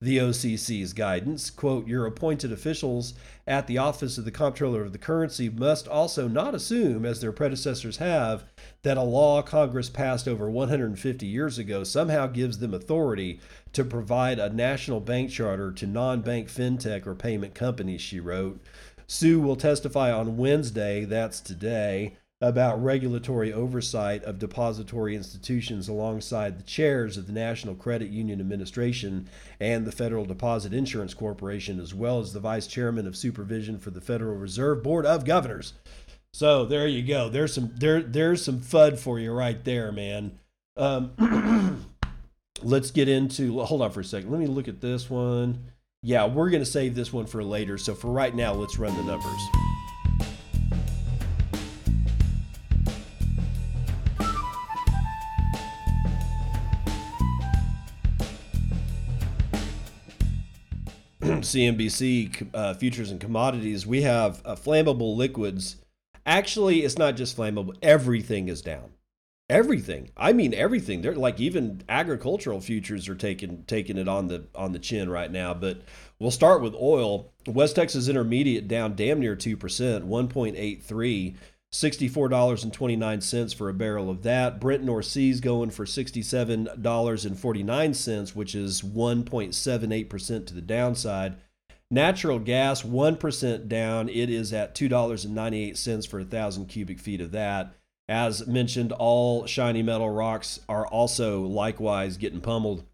[0.00, 1.48] the OCC's guidance.
[1.48, 3.14] Quote, Your appointed officials
[3.46, 7.32] at the Office of the Comptroller of the Currency must also not assume, as their
[7.32, 8.44] predecessors have,
[8.82, 13.40] that a law Congress passed over 150 years ago somehow gives them authority
[13.72, 18.60] to provide a national bank charter to non bank fintech or payment companies, she wrote.
[19.08, 26.62] Hsu will testify on Wednesday, that's today about regulatory oversight of depository institutions alongside the
[26.62, 32.20] chairs of the National Credit Union Administration and the Federal Deposit Insurance Corporation, as well
[32.20, 35.72] as the vice chairman of supervision for the Federal Reserve Board of Governors.
[36.34, 37.30] So there you go.
[37.30, 40.38] There's some there there's some FUD for you right there, man.
[40.76, 41.86] Um,
[42.62, 44.30] let's get into hold on for a second.
[44.30, 45.64] Let me look at this one.
[46.02, 47.78] Yeah, we're gonna save this one for later.
[47.78, 49.75] So for right now, let's run the numbers.
[61.42, 65.76] CNBC uh, futures and commodities, we have uh, flammable liquids.
[66.24, 68.92] Actually, it's not just flammable, everything is down.
[69.48, 70.10] Everything.
[70.16, 71.02] I mean everything.
[71.02, 75.30] They're like even agricultural futures are taking taking it on the on the chin right
[75.30, 75.82] now, but
[76.18, 77.32] we'll start with oil.
[77.46, 81.34] West Texas Intermediate down damn near 2%, 1.83
[81.72, 84.60] $64.29 for a barrel of that.
[84.60, 91.36] Brent North Sea's going for $67.49, which is 1.78% to the downside.
[91.90, 94.08] Natural gas, 1% down.
[94.08, 97.74] It is at $2.98 for a 1,000 cubic feet of that.
[98.08, 102.84] As mentioned, all shiny metal rocks are also likewise getting pummeled.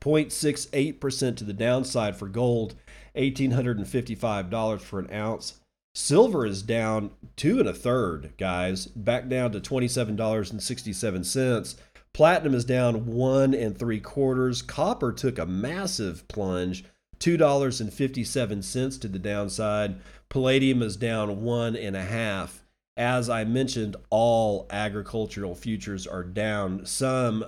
[0.00, 2.74] 0.68% to the downside for gold,
[3.16, 5.60] $1,855 for an ounce.
[5.94, 11.76] Silver is down two and a third, guys, back down to $27.67.
[12.12, 14.60] Platinum is down one and three quarters.
[14.60, 16.84] Copper took a massive plunge,
[17.18, 19.96] $2.57 to the downside.
[20.28, 22.64] Palladium is down one and a half.
[22.96, 26.86] As I mentioned, all agricultural futures are down.
[26.86, 27.44] Some,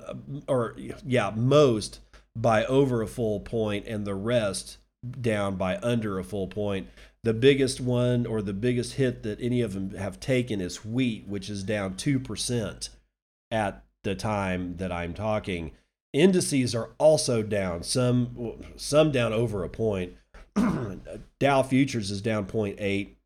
[0.49, 2.01] or yeah, most
[2.35, 4.79] by over a full point, and the rest
[5.21, 6.89] down by under a full point.
[7.27, 11.27] The biggest one or the biggest hit that any of them have taken is wheat,
[11.27, 12.89] which is down 2%
[13.51, 15.73] at the time that I'm talking.
[16.13, 20.13] Indices are also down, some some down over a point.
[21.41, 23.17] Dow futures is down 0.8.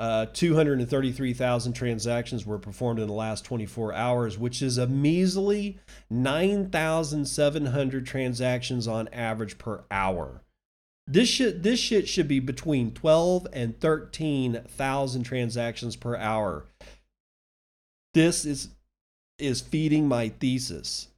[0.03, 5.79] Uh, 233,000 transactions were performed in the last 24 hours, which is a measly
[6.11, 10.43] 9,700 transactions on average per hour.
[11.07, 16.65] This shit, this shit should be between 12 and 13,000 transactions per hour.
[18.13, 18.71] This is
[19.39, 21.12] is feeding my thesis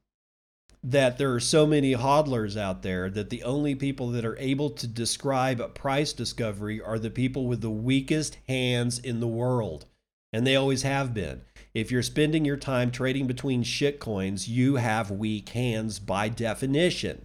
[0.87, 4.69] that there are so many hodlers out there that the only people that are able
[4.69, 9.87] to describe a price discovery are the people with the weakest hands in the world.
[10.31, 11.41] And they always have been.
[11.73, 17.25] If you're spending your time trading between shit coins, you have weak hands by definition.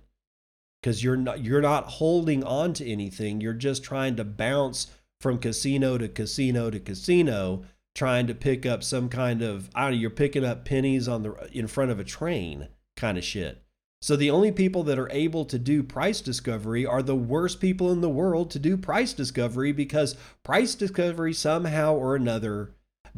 [0.81, 3.41] Because you're not you're not holding on to anything.
[3.41, 4.87] You're just trying to bounce
[5.19, 9.91] from casino to casino to casino, trying to pick up some kind of I don't
[9.91, 13.63] know, you're picking up pennies on the in front of a train kind of shit.
[14.01, 17.91] So the only people that are able to do price discovery are the worst people
[17.91, 22.71] in the world to do price discovery because price discovery somehow or another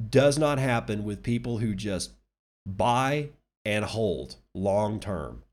[0.09, 2.13] does not happen with people who just
[2.65, 3.29] buy
[3.63, 5.43] and hold long term.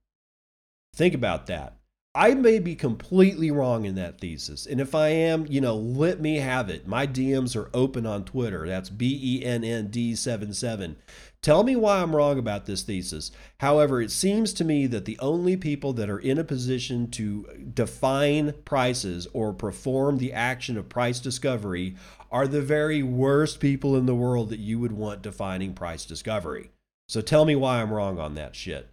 [0.94, 1.74] Think about that.
[2.14, 4.66] I may be completely wrong in that thesis.
[4.66, 6.88] And if I am, you know, let me have it.
[6.88, 8.66] My DMs are open on Twitter.
[8.66, 10.96] That's B E N N D 77.
[11.40, 13.30] Tell me why I'm wrong about this thesis.
[13.60, 17.46] However, it seems to me that the only people that are in a position to
[17.74, 21.94] define prices or perform the action of price discovery
[22.30, 26.70] are the very worst people in the world that you would want defining price discovery.
[27.08, 28.90] So tell me why I'm wrong on that shit.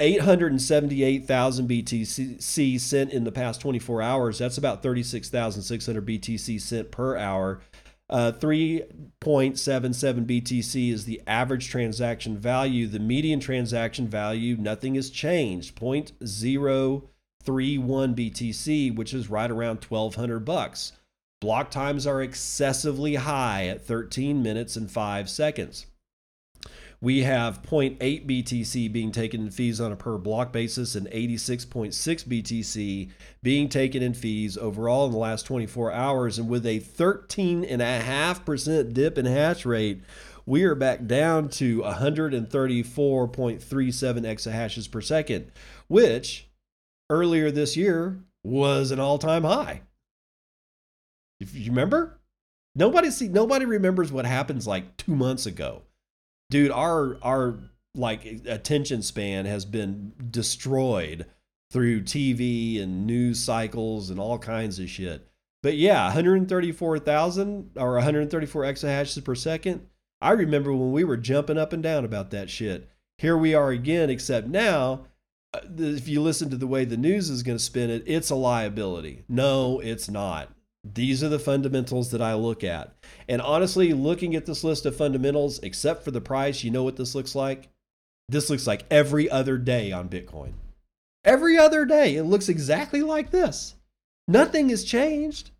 [0.00, 4.38] 878,000 BTC sent in the past 24 hours.
[4.38, 7.60] That's about 36,600 BTC sent per hour.
[8.12, 12.86] Uh, 3.77 BTC is the average transaction value.
[12.86, 15.74] The median transaction value, nothing has changed.
[15.76, 17.08] 0.031
[17.46, 20.92] BTC, which is right around 1,200 bucks.
[21.40, 25.86] Block times are excessively high at 13 minutes and 5 seconds.
[27.02, 31.92] We have 0.8 BTC being taken in fees on a per block basis and 86.6
[31.92, 33.10] BTC
[33.42, 36.38] being taken in fees overall in the last 24 hours.
[36.38, 40.02] And with a 13.5% dip in hash rate,
[40.46, 45.50] we are back down to 134.37 exahashes per second,
[45.88, 46.46] which
[47.10, 49.82] earlier this year was an all-time high.
[51.40, 52.20] If you remember,
[52.76, 55.82] nobody see nobody remembers what happens like 2 months ago
[56.52, 57.58] dude, our our
[57.94, 61.26] like attention span has been destroyed
[61.72, 65.26] through TV and news cycles and all kinds of shit.
[65.62, 69.86] But yeah, 134,000 or 134 exahashes per second.
[70.20, 72.88] I remember when we were jumping up and down about that shit.
[73.18, 75.06] Here we are again, except now,
[75.54, 78.30] uh, if you listen to the way the news is going to spin it, it's
[78.30, 79.24] a liability.
[79.28, 80.50] No, it's not.
[80.84, 82.92] These are the fundamentals that I look at.
[83.28, 86.96] And honestly, looking at this list of fundamentals, except for the price, you know what
[86.96, 87.68] this looks like?
[88.28, 90.54] This looks like every other day on Bitcoin.
[91.24, 93.76] Every other day, it looks exactly like this.
[94.26, 95.50] Nothing has changed.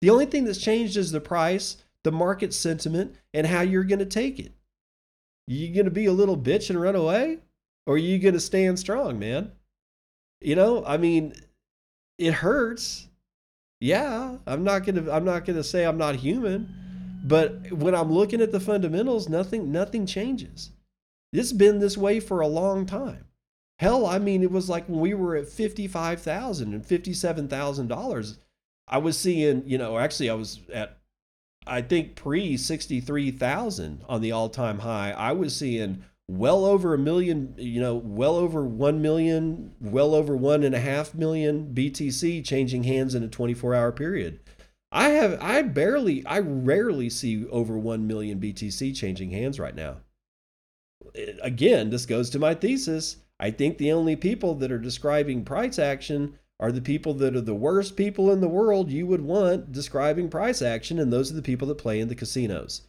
[0.00, 4.00] The only thing that's changed is the price, the market sentiment, and how you're going
[4.00, 4.52] to take it.
[5.46, 7.38] You going to be a little bitch and run away?
[7.86, 9.52] Or are you going to stand strong, man?
[10.40, 11.34] You know, I mean,
[12.18, 13.08] it hurts
[13.80, 18.40] yeah, I'm not gonna I'm not gonna say I'm not human, but when I'm looking
[18.40, 20.70] at the fundamentals, nothing nothing changes.
[21.32, 23.24] It's been this way for a long time.
[23.80, 27.88] Hell, I mean, it was like when we were at fifty-five thousand and fifty-seven thousand
[27.88, 28.38] dollars.
[28.86, 30.98] I was seeing, you know, actually, I was at,
[31.66, 35.10] I think pre sixty-three thousand on the all-time high.
[35.10, 40.36] I was seeing well over a million, you know, well over 1 million, well over
[40.36, 44.40] one and a half million BTC changing hands in a 24 hour period.
[44.90, 49.96] I have, I barely, I rarely see over 1 million BTC changing hands right now.
[51.06, 53.16] Uh, again, this goes to my thesis.
[53.40, 57.40] I think the only people that are describing price action are the people that are
[57.40, 61.34] the worst people in the world you would want describing price action, and those are
[61.34, 62.82] the people that play in the casinos.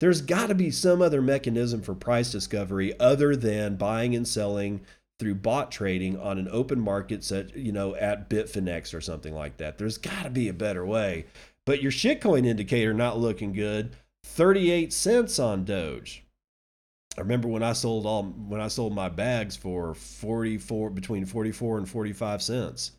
[0.00, 4.82] There's got to be some other mechanism for price discovery other than buying and selling
[5.18, 9.56] through bot trading on an open market set, you know, at Bitfinex or something like
[9.56, 9.76] that.
[9.76, 11.26] There's got to be a better way.
[11.66, 13.96] But your shitcoin indicator not looking good.
[14.24, 16.24] 38 cents on Doge.
[17.16, 21.78] I remember when I sold all when I sold my bags for 44 between 44
[21.78, 22.92] and 45 cents,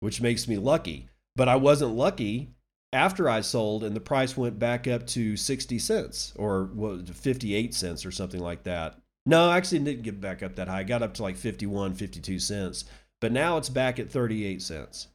[0.00, 1.08] which makes me lucky.
[1.34, 2.50] But I wasn't lucky
[2.92, 7.74] after I sold and the price went back up to 60 cents or what 58
[7.74, 8.98] cents or something like that.
[9.24, 10.80] No, I actually didn't get back up that high.
[10.80, 12.84] It got up to like 51, 52 cents.
[13.20, 15.06] But now it's back at 38 cents.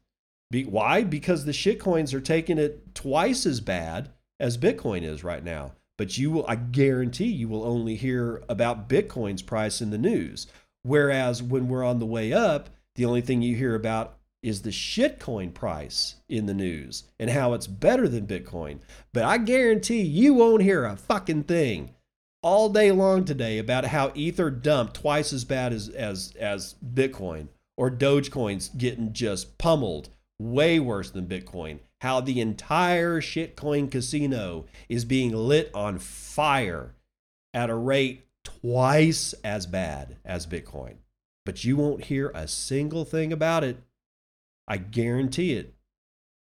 [0.49, 1.03] Be, why?
[1.03, 4.09] Because the shitcoins are taking it twice as bad
[4.39, 5.73] as Bitcoin is right now.
[5.97, 10.47] But you will, I guarantee you will only hear about Bitcoin's price in the news.
[10.83, 14.16] Whereas when we're on the way up, the only thing you hear about
[14.47, 18.79] is the shitcoin price in the news and how it's better than Bitcoin.
[19.11, 21.93] But I guarantee you won't hear a fucking thing
[22.41, 27.49] all day long today about how Ether dumped twice as bad as as as Bitcoin
[27.75, 31.79] or Dogecoin's getting just pummeled way worse than Bitcoin.
[31.99, 36.95] How the entire shitcoin casino is being lit on fire
[37.53, 40.95] at a rate twice as bad as Bitcoin.
[41.45, 43.77] But you won't hear a single thing about it
[44.67, 45.73] I guarantee it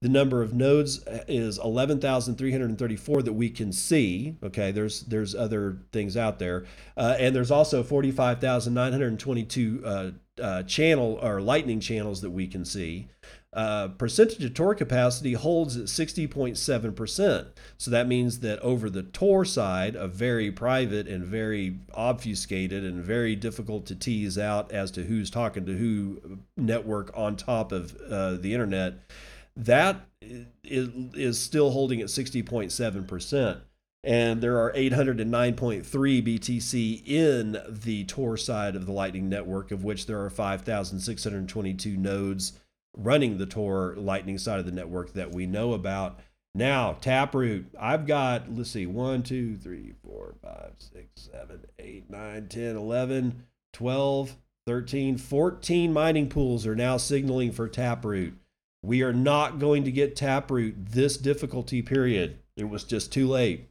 [0.00, 4.36] The number of nodes is 11,334 that we can see.
[4.44, 11.18] Okay, there's there's other things out there, uh, and there's also 45,922 uh, uh, channel
[11.20, 13.08] or lightning channels that we can see.
[13.52, 17.46] Uh, percentage of Tor capacity holds at 60.7%.
[17.78, 23.02] So that means that over the Tor side, a very private and very obfuscated and
[23.02, 27.96] very difficult to tease out as to who's talking to who network on top of
[28.08, 29.00] uh, the internet,
[29.58, 30.06] that
[30.64, 33.60] is, still holding at 60.7%
[34.04, 40.06] and there are 809.3 BTC in the Tor side of the Lightning Network, of which
[40.06, 42.52] there are 5,622 nodes
[42.96, 46.20] running the Tor Lightning side of the network that we know about.
[46.54, 52.48] Now, Taproot, I've got, let's see, 1, 2, 3, 4, 5, 6, 7, 8, 9,
[52.48, 54.36] 10, 11, 12,
[54.66, 58.34] 13, 14 mining pools are now signaling for Taproot.
[58.82, 62.38] We are not going to get Taproot this difficulty period.
[62.56, 63.68] It was just too late.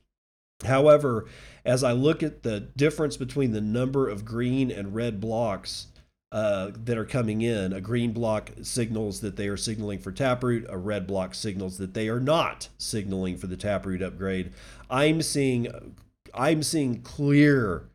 [0.66, 1.28] However,
[1.64, 5.88] as I look at the difference between the number of green and red blocks
[6.32, 10.66] uh, that are coming in, a green block signals that they are signaling for Taproot,
[10.68, 14.51] a red block signals that they are not signaling for the Taproot upgrade.
[14.89, 15.68] I'm seeing,
[16.34, 17.88] I'm seeing clear,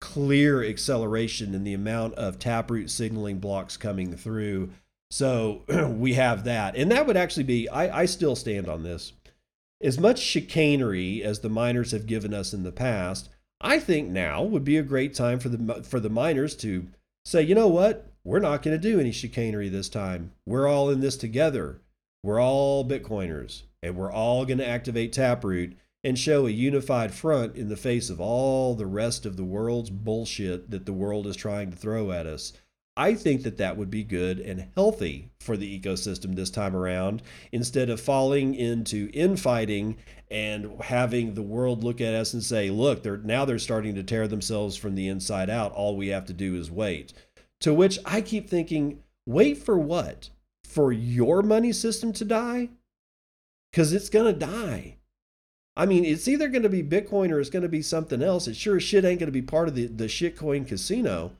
[0.00, 4.70] clear acceleration in the amount of Taproot signaling blocks coming through.
[5.12, 5.64] So
[5.98, 7.68] we have that, and that would actually be.
[7.68, 9.12] I, I still stand on this
[9.82, 13.28] as much chicanery as the miners have given us in the past,
[13.60, 16.86] I think now would be a great time for the for the miners to
[17.24, 20.32] say, you know what, we're not going to do any chicanery this time.
[20.46, 21.80] We're all in this together.
[22.22, 27.56] We're all Bitcoiners, and we're all going to activate Taproot and show a unified front
[27.56, 31.36] in the face of all the rest of the world's bullshit that the world is
[31.36, 32.52] trying to throw at us.
[32.96, 37.22] I think that that would be good and healthy for the ecosystem this time around
[37.50, 39.96] instead of falling into infighting
[40.30, 44.02] and having the world look at us and say, look, they're now they're starting to
[44.02, 45.72] tear themselves from the inside out.
[45.72, 47.14] All we have to do is wait.
[47.60, 50.28] To which I keep thinking, wait for what?
[50.64, 52.70] For your money system to die?
[53.70, 54.96] Because it's going to die.
[55.74, 58.46] I mean, it's either going to be Bitcoin or it's going to be something else.
[58.46, 61.32] It sure as shit ain't going to be part of the, the shitcoin casino.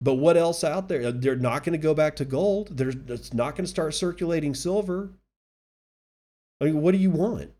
[0.00, 1.06] But what else out there?
[1.06, 2.76] Uh, they're not going to go back to gold.
[2.76, 5.10] They're, it's not going to start circulating silver.
[6.60, 7.52] I mean, what do you want?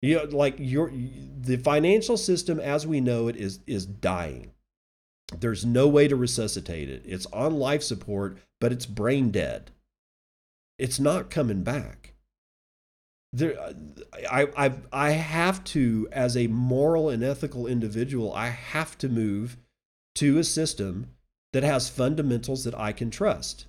[0.00, 4.50] You know, like your the financial system as we know it is is dying.
[5.38, 7.02] There's no way to resuscitate it.
[7.06, 9.70] It's on life support, but it's brain dead.
[10.78, 12.14] It's not coming back.
[13.32, 13.58] There,
[14.30, 19.56] I, I, I have to, as a moral and ethical individual, I have to move
[20.16, 21.08] to a system
[21.52, 23.66] that has fundamentals that I can trust.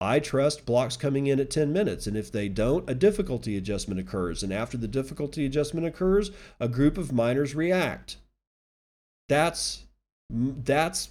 [0.00, 4.00] I trust blocks coming in at 10 minutes, and if they don't, a difficulty adjustment
[4.00, 4.42] occurs.
[4.42, 8.16] And after the difficulty adjustment occurs, a group of miners react.
[9.28, 9.84] That's
[10.28, 11.10] that's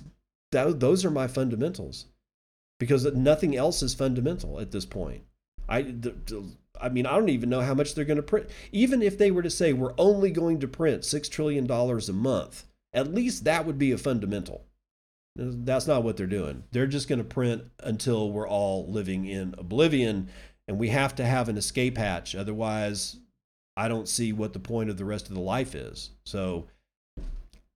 [0.51, 2.07] that, those are my fundamentals,
[2.80, 5.24] because nothing else is fundamental at this point.
[5.70, 6.43] I the,
[6.82, 8.49] I mean, I don't even know how much they're going to print.
[8.74, 12.14] Even if they were to say we're only going to print six trillion dollars a
[12.14, 14.66] month, at least that would be a fundamental.
[15.36, 16.64] That's not what they're doing.
[16.72, 20.30] They're just going to print until we're all living in oblivion
[20.68, 22.36] and we have to have an escape hatch.
[22.36, 23.18] Otherwise,
[23.78, 26.12] I don't see what the point of the rest of the life is.
[26.26, 26.68] So,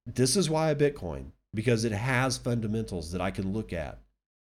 [0.05, 3.99] this is why a Bitcoin, because it has fundamentals that I can look at.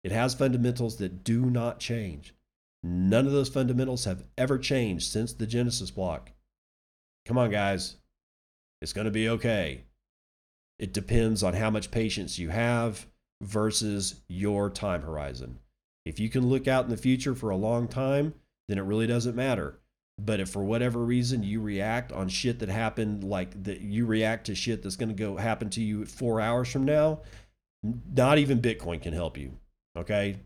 [0.03, 2.33] It has fundamentals that do not change.
[2.83, 6.31] None of those fundamentals have ever changed since the Genesis block.
[7.25, 7.97] Come on, guys.
[8.81, 9.83] It's going to be okay.
[10.79, 13.07] It depends on how much patience you have
[13.41, 15.59] versus your time horizon.
[16.05, 18.33] If you can look out in the future for a long time,
[18.67, 19.79] then it really doesn't matter.
[20.19, 24.45] But if for whatever reason you react on shit that happened, like that you react
[24.47, 27.21] to shit that's going to go happen to you four hours from now,
[27.83, 29.57] not even Bitcoin can help you.
[29.95, 30.37] Okay.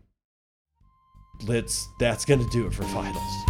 [1.46, 3.44] Let's, that's going to do it for vitals.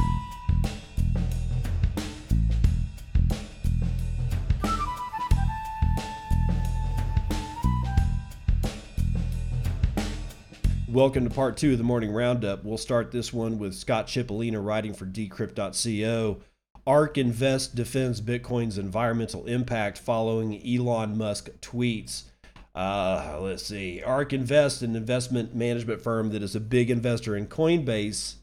[10.92, 12.64] Welcome to part two of the morning roundup.
[12.64, 16.42] We'll start this one with Scott Chipolina writing for Decrypt.co.
[16.86, 22.24] ARK Invest defends Bitcoin's environmental impact following Elon Musk tweets.
[22.74, 24.02] Uh, let's see.
[24.02, 28.34] ARK Invest, an investment management firm that is a big investor in Coinbase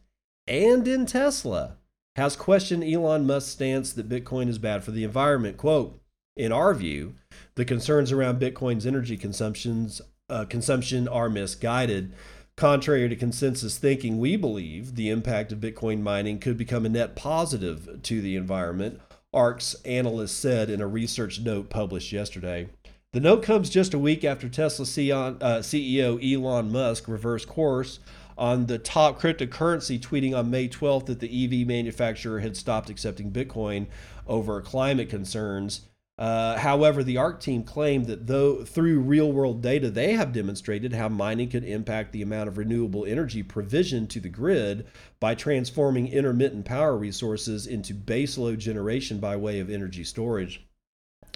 [0.47, 1.75] and in Tesla,
[2.15, 5.57] has questioned Elon Musk's stance that Bitcoin is bad for the environment.
[5.57, 6.01] Quote,
[6.35, 7.13] in our view,
[7.53, 12.13] the concerns around Bitcoin's energy consumptions uh, consumption are misguided.
[12.59, 17.15] Contrary to consensus thinking, we believe the impact of Bitcoin mining could become a net
[17.15, 18.99] positive to the environment,
[19.33, 22.67] ARK's analyst said in a research note published yesterday.
[23.13, 27.99] The note comes just a week after Tesla CEO uh, Elon Musk reversed course
[28.37, 33.31] on the top cryptocurrency, tweeting on May 12th that the EV manufacturer had stopped accepting
[33.31, 33.87] Bitcoin
[34.27, 35.87] over climate concerns.
[36.19, 40.91] Uh, however, the ARK team claimed that though through real world data, they have demonstrated
[40.91, 44.85] how mining could impact the amount of renewable energy provisioned to the grid
[45.21, 50.67] by transforming intermittent power resources into baseload generation by way of energy storage.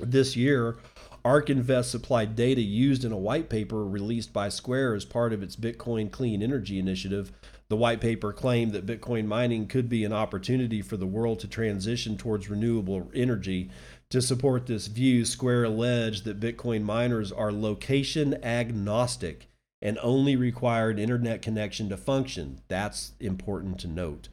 [0.01, 0.75] This year,
[1.23, 5.41] ARK Invest supplied data used in a white paper released by Square as part of
[5.41, 7.31] its Bitcoin Clean Energy Initiative.
[7.69, 11.47] The white paper claimed that Bitcoin mining could be an opportunity for the world to
[11.47, 13.71] transition towards renewable energy
[14.13, 19.47] to support this view, Square alleged that Bitcoin miners are location agnostic
[19.81, 22.61] and only require an internet connection to function.
[22.67, 24.29] That's important to note.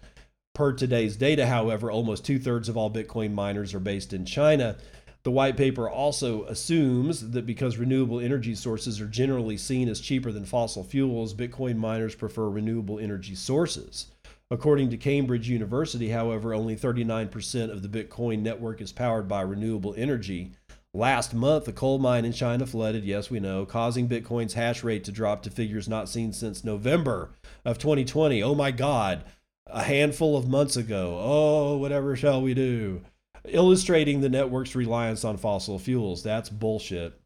[0.54, 4.76] Per today's data, however, almost two thirds of all Bitcoin miners are based in China.
[5.22, 10.30] The white paper also assumes that because renewable energy sources are generally seen as cheaper
[10.30, 14.08] than fossil fuels, Bitcoin miners prefer renewable energy sources.
[14.52, 19.94] According to Cambridge University, however, only 39% of the Bitcoin network is powered by renewable
[19.96, 20.50] energy.
[20.92, 25.04] Last month, a coal mine in China flooded, yes, we know, causing Bitcoin's hash rate
[25.04, 27.30] to drop to figures not seen since November
[27.64, 28.42] of 2020.
[28.42, 29.22] Oh my God,
[29.68, 31.16] a handful of months ago.
[31.22, 33.02] Oh, whatever shall we do?
[33.44, 36.24] Illustrating the network's reliance on fossil fuels.
[36.24, 37.19] That's bullshit.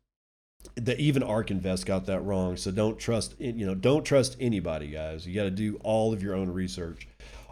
[0.77, 2.57] That even ARK Invest got that wrong.
[2.57, 5.27] So don't trust, you know, don't trust anybody, guys.
[5.27, 7.07] You got to do all of your own research.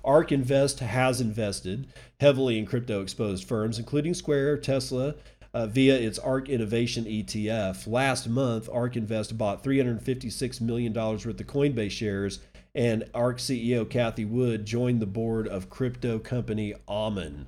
[0.05, 1.87] ARK Invest has invested
[2.21, 5.15] heavily in crypto exposed firms, including Square, Tesla,
[5.55, 7.87] uh, via its ARK Innovation ETF.
[7.87, 12.41] Last month, ARK Invest bought $356 million worth of Coinbase shares,
[12.75, 17.47] and ARK CEO Cathie Wood joined the board of crypto company Amun.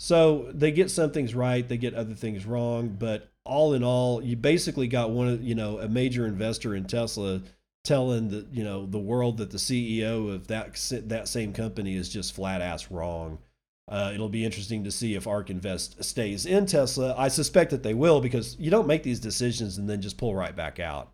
[0.00, 4.22] So they get some things right, they get other things wrong, but all in all,
[4.22, 7.42] you basically got one of you know a major investor in Tesla
[7.84, 10.74] telling the you know the world that the CEO of that
[11.08, 13.38] that same company is just flat ass wrong.
[13.88, 17.14] Uh, it'll be interesting to see if ARK Invest stays in Tesla.
[17.18, 20.34] I suspect that they will because you don't make these decisions and then just pull
[20.34, 21.12] right back out.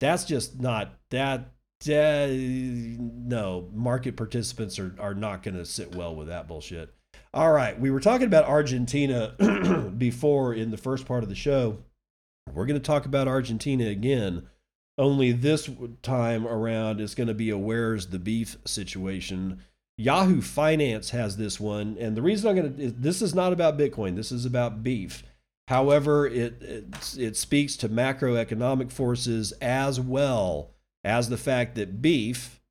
[0.00, 1.52] That's just not that.
[1.86, 6.95] Uh, no, market participants are are not going to sit well with that bullshit.
[7.36, 9.34] All right, we were talking about Argentina
[9.98, 11.76] before in the first part of the show.
[12.54, 14.48] We're going to talk about Argentina again
[14.96, 15.68] only this
[16.00, 19.60] time around is going to be a where's the beef situation.
[19.98, 23.76] Yahoo Finance has this one, and the reason I'm going to this is not about
[23.76, 24.16] Bitcoin.
[24.16, 25.22] This is about beef.
[25.68, 30.70] However, it, it it speaks to macroeconomic forces as well
[31.04, 32.62] as the fact that beef,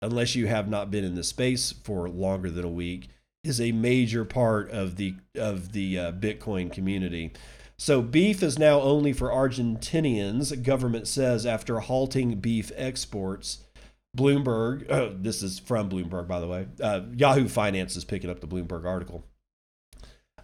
[0.00, 3.08] unless you have not been in the space for longer than a week,
[3.44, 7.32] is a major part of the of the uh, Bitcoin community.
[7.76, 13.58] So beef is now only for Argentinians, government says after halting beef exports.
[14.16, 16.66] Bloomberg, uh, this is from Bloomberg, by the way.
[16.80, 19.24] Uh, Yahoo Finance is picking up the Bloomberg article.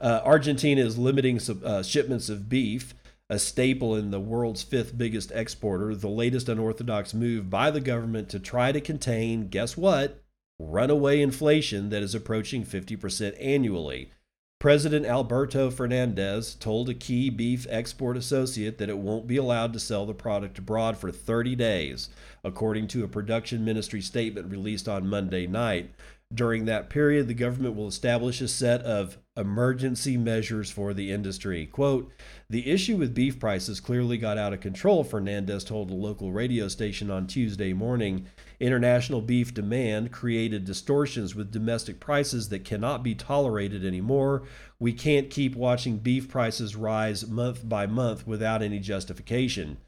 [0.01, 2.94] Uh, Argentina is limiting uh, shipments of beef,
[3.28, 8.28] a staple in the world's fifth biggest exporter, the latest unorthodox move by the government
[8.30, 10.20] to try to contain, guess what?
[10.62, 14.11] Runaway inflation that is approaching 50% annually.
[14.58, 19.80] President Alberto Fernandez told a key beef export associate that it won't be allowed to
[19.80, 22.11] sell the product abroad for 30 days,
[22.44, 25.92] according to a production ministry statement released on Monday night.
[26.32, 31.64] During that period, the government will establish a set of emergency measures for the industry.
[31.64, 32.12] Quote,
[32.50, 36.68] the issue with beef prices clearly got out of control, Fernandez told a local radio
[36.68, 38.26] station on Tuesday morning.
[38.61, 44.42] International beef demand created distortions with domestic prices that cannot be tolerated anymore.
[44.78, 49.78] We can't keep watching beef prices rise month by month without any justification.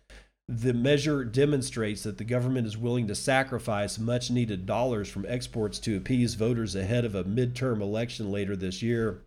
[0.49, 5.79] The measure demonstrates that the government is willing to sacrifice much needed dollars from exports
[5.81, 9.23] to appease voters ahead of a midterm election later this year.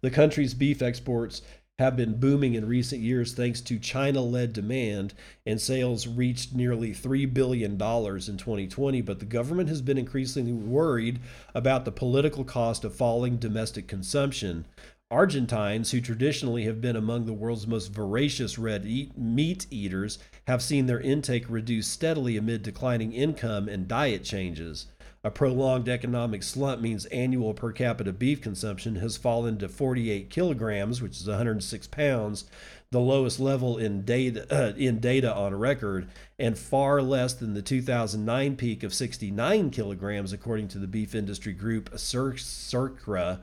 [0.00, 1.42] The country's beef exports
[1.78, 5.14] have been booming in recent years thanks to China led demand,
[5.46, 9.00] and sales reached nearly $3 billion in 2020.
[9.02, 11.20] But the government has been increasingly worried
[11.54, 14.66] about the political cost of falling domestic consumption.
[15.10, 20.18] Argentines, who traditionally have been among the world's most voracious red eat, meat eaters,
[20.48, 24.86] have seen their intake reduce steadily amid declining income and diet changes.
[25.24, 31.02] A prolonged economic slump means annual per capita beef consumption has fallen to 48 kilograms,
[31.02, 32.44] which is 106 pounds,
[32.92, 36.08] the lowest level in data uh, in data on record,
[36.38, 41.52] and far less than the 2009 peak of 69 kilograms, according to the beef industry
[41.52, 43.40] group CICCRA.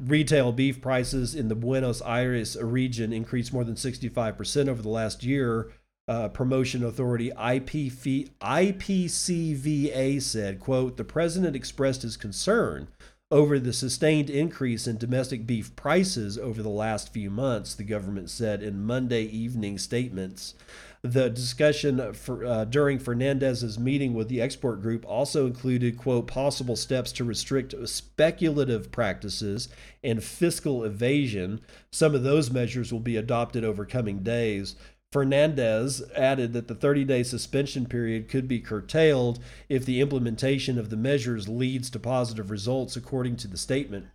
[0.00, 5.24] Retail beef prices in the Buenos Aires region increased more than 65% over the last
[5.24, 5.72] year,
[6.08, 12.88] uh, promotion authority IPV, IPCVA said, quote, the president expressed his concern
[13.30, 18.30] over the sustained increase in domestic beef prices over the last few months, the government
[18.30, 20.54] said in Monday evening statements.
[21.02, 26.74] The discussion for, uh, during Fernandez's meeting with the export group also included, quote, possible
[26.74, 29.68] steps to restrict speculative practices
[30.02, 31.60] and fiscal evasion.
[31.92, 34.74] Some of those measures will be adopted over coming days.
[35.10, 39.38] Fernandez added that the 30 day suspension period could be curtailed
[39.68, 44.06] if the implementation of the measures leads to positive results, according to the statement.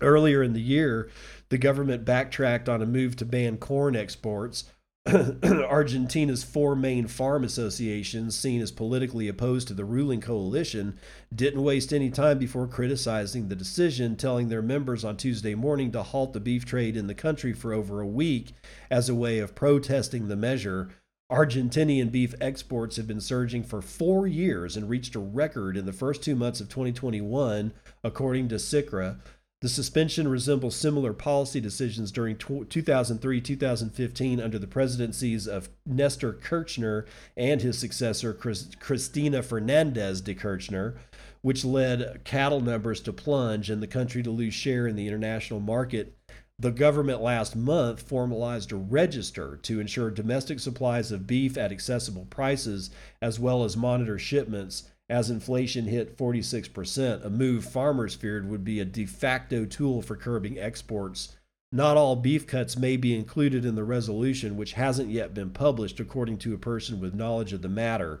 [0.00, 1.10] Earlier in the year,
[1.48, 4.64] the government backtracked on a move to ban corn exports.
[5.44, 10.98] Argentina's four main farm associations, seen as politically opposed to the ruling coalition,
[11.34, 16.02] didn't waste any time before criticizing the decision, telling their members on Tuesday morning to
[16.02, 18.52] halt the beef trade in the country for over a week
[18.90, 20.90] as a way of protesting the measure.
[21.32, 25.92] Argentinian beef exports have been surging for four years and reached a record in the
[25.94, 27.72] first two months of 2021,
[28.04, 29.18] according to CICCRA.
[29.60, 37.04] The suspension resembles similar policy decisions during 2003 2015 under the presidencies of Nestor Kirchner
[37.36, 40.96] and his successor, Cristina Fernandez de Kirchner,
[41.42, 45.60] which led cattle numbers to plunge and the country to lose share in the international
[45.60, 46.16] market.
[46.58, 52.26] The government last month formalized a register to ensure domestic supplies of beef at accessible
[52.30, 52.90] prices,
[53.20, 58.78] as well as monitor shipments as inflation hit 46%, a move farmers feared would be
[58.78, 61.36] a de facto tool for curbing exports.
[61.72, 65.98] Not all beef cuts may be included in the resolution, which hasn't yet been published,
[65.98, 68.20] according to a person with knowledge of the matter.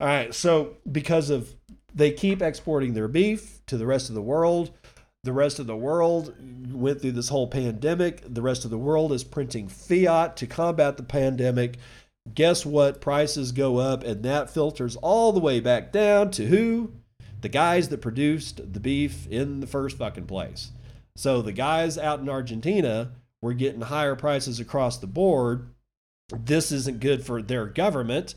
[0.00, 1.54] All right, so because of
[1.94, 4.70] they keep exporting their beef to the rest of the world,
[5.24, 6.34] the rest of the world
[6.70, 8.22] went through this whole pandemic.
[8.26, 11.78] The rest of the world is printing fiat to combat the pandemic
[12.34, 13.00] guess what?
[13.00, 16.92] Prices go up, and that filters all the way back down to who?
[17.40, 20.72] The guys that produced the beef in the first fucking place.
[21.16, 25.68] So the guys out in Argentina were getting higher prices across the board.
[26.28, 28.34] This isn't good for their government.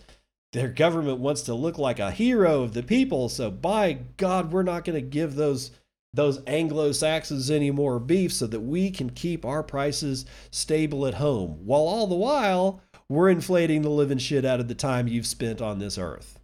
[0.54, 3.30] Their government wants to look like a hero of the people.
[3.30, 5.72] So by God, we're not going to give those
[6.14, 11.14] those Anglo Saxons any more beef so that we can keep our prices stable at
[11.14, 11.66] home.
[11.66, 12.82] While all the while,
[13.12, 16.40] we're inflating the living shit out of the time you've spent on this earth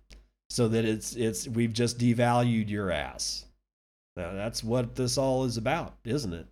[0.50, 3.46] so that it's it's we've just devalued your ass.
[4.18, 6.48] Now that's what this all is about isn't it?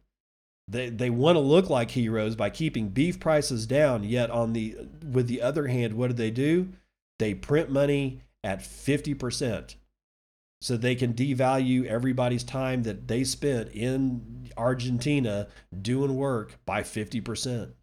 [0.70, 4.78] They they want to look like heroes by keeping beef prices down yet on the
[5.11, 6.70] with the other hand what do they do?
[7.20, 9.76] They print money at 50%
[10.61, 15.47] so they can devalue everybody's time that they spent in Argentina
[15.82, 17.74] doing work by 50%.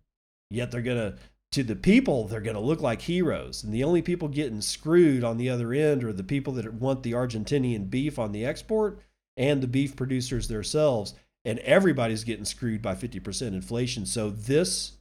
[0.50, 1.18] Yet they're going to
[1.52, 3.62] to the people, they're going to look like heroes.
[3.62, 7.02] And the only people getting screwed on the other end are the people that want
[7.02, 8.98] the Argentinian beef on the export
[9.36, 11.14] and the beef producers themselves.
[11.44, 14.06] And everybody's getting screwed by 50% inflation.
[14.06, 14.92] So this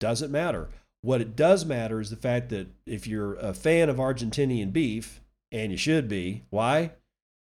[0.00, 0.68] doesn't matter.
[1.02, 5.20] What it does matter is the fact that if you're a fan of Argentinian beef,
[5.52, 6.92] and you should be, why?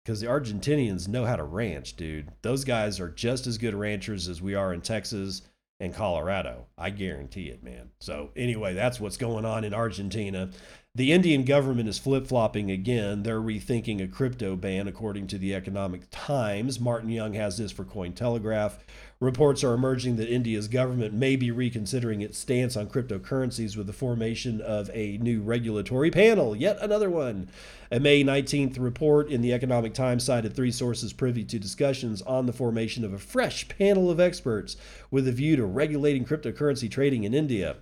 [0.04, 2.30] Because the Argentinians know how to ranch, dude.
[2.42, 5.44] Those guys are just as good ranchers as we are in Texas
[5.82, 6.68] and Colorado.
[6.78, 7.90] I guarantee it, man.
[8.00, 10.52] So, anyway, that's what's going on in Argentina.
[10.94, 13.24] The Indian government is flip flopping again.
[13.24, 16.82] They're rethinking a crypto ban, according to the Economic Times.
[16.82, 18.74] Martin Young has this for Cointelegraph.
[19.22, 23.94] Reports are emerging that India's government may be reconsidering its stance on cryptocurrencies with the
[23.94, 26.58] formation of a new regulatory panel.
[26.58, 27.48] Yet another one.
[27.90, 32.48] A May 19th report in the Economic Times cited three sources privy to discussions on
[32.48, 34.76] the formation of a fresh panel of experts
[35.10, 37.78] with a view to regulating cryptocurrency trading in India.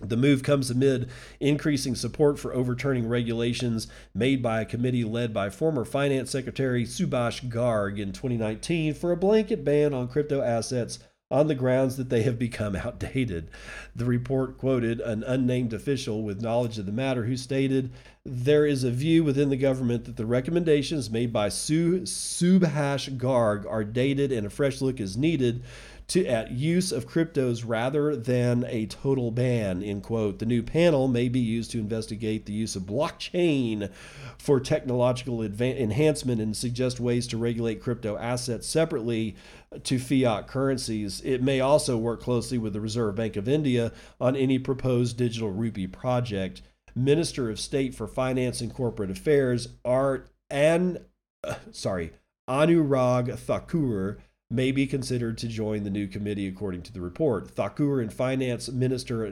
[0.00, 1.08] The move comes amid
[1.40, 7.48] increasing support for overturning regulations made by a committee led by former Finance Secretary Subhash
[7.48, 10.98] Garg in 2019 for a blanket ban on crypto assets
[11.30, 13.50] on the grounds that they have become outdated.
[13.94, 17.90] The report quoted an unnamed official with knowledge of the matter who stated
[18.24, 23.64] there is a view within the government that the recommendations made by Su- Subhash Garg
[23.68, 25.62] are dated and a fresh look is needed
[26.08, 30.38] to at use of cryptos rather than a total ban end quote.
[30.38, 33.90] The new panel may be used to investigate the use of blockchain
[34.38, 39.34] for technological adva- enhancement and suggest ways to regulate crypto assets separately
[39.82, 41.20] to fiat currencies.
[41.24, 45.50] It may also work closely with the reserve bank of india on any proposed digital
[45.50, 46.62] rupee project.
[46.94, 51.04] Minister of state for finance and corporate affairs art and
[51.42, 52.12] uh, sorry
[52.48, 54.18] anurag thakur
[54.50, 57.50] may be considered to join the new committee, according to the report.
[57.50, 59.30] Thakur and Finance Minister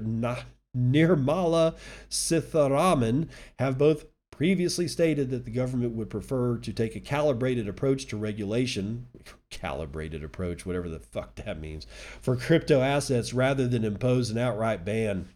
[0.76, 1.76] Nirmala
[2.10, 8.06] Sitharaman have both previously stated that the government would prefer to take a calibrated approach
[8.06, 9.06] to regulation,
[9.50, 11.86] calibrated approach, whatever the fuck that means,
[12.20, 15.28] for crypto assets rather than impose an outright ban.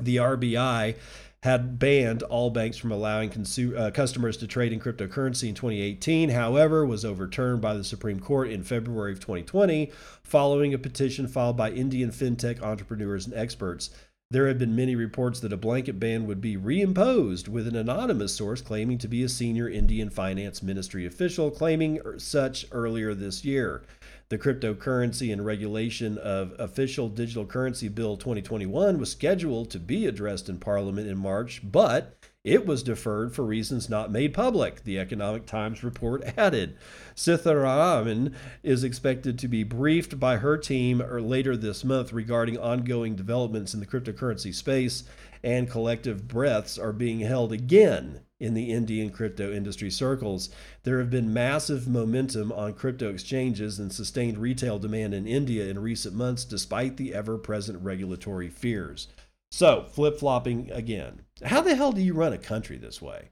[0.00, 0.94] The RBI
[1.42, 6.28] had banned all banks from allowing consu- uh, customers to trade in cryptocurrency in 2018,
[6.30, 9.90] however, was overturned by the Supreme Court in February of 2020
[10.22, 13.88] following a petition filed by Indian fintech entrepreneurs and experts.
[14.32, 18.32] There have been many reports that a blanket ban would be reimposed, with an anonymous
[18.32, 23.44] source claiming to be a senior Indian finance ministry official claiming er, such earlier this
[23.44, 23.82] year.
[24.28, 30.48] The Cryptocurrency and Regulation of Official Digital Currency Bill 2021 was scheduled to be addressed
[30.48, 35.44] in Parliament in March, but it was deferred for reasons not made public, the Economic
[35.44, 36.74] Times report added.
[37.14, 43.14] Sitharaman is expected to be briefed by her team er, later this month regarding ongoing
[43.14, 45.04] developments in the cryptocurrency space,
[45.42, 50.48] and collective breaths are being held again in the Indian crypto industry circles.
[50.82, 55.78] There have been massive momentum on crypto exchanges and sustained retail demand in India in
[55.78, 59.08] recent months, despite the ever present regulatory fears.
[59.50, 61.22] So, flip flopping again.
[61.44, 63.30] How the hell do you run a country this way?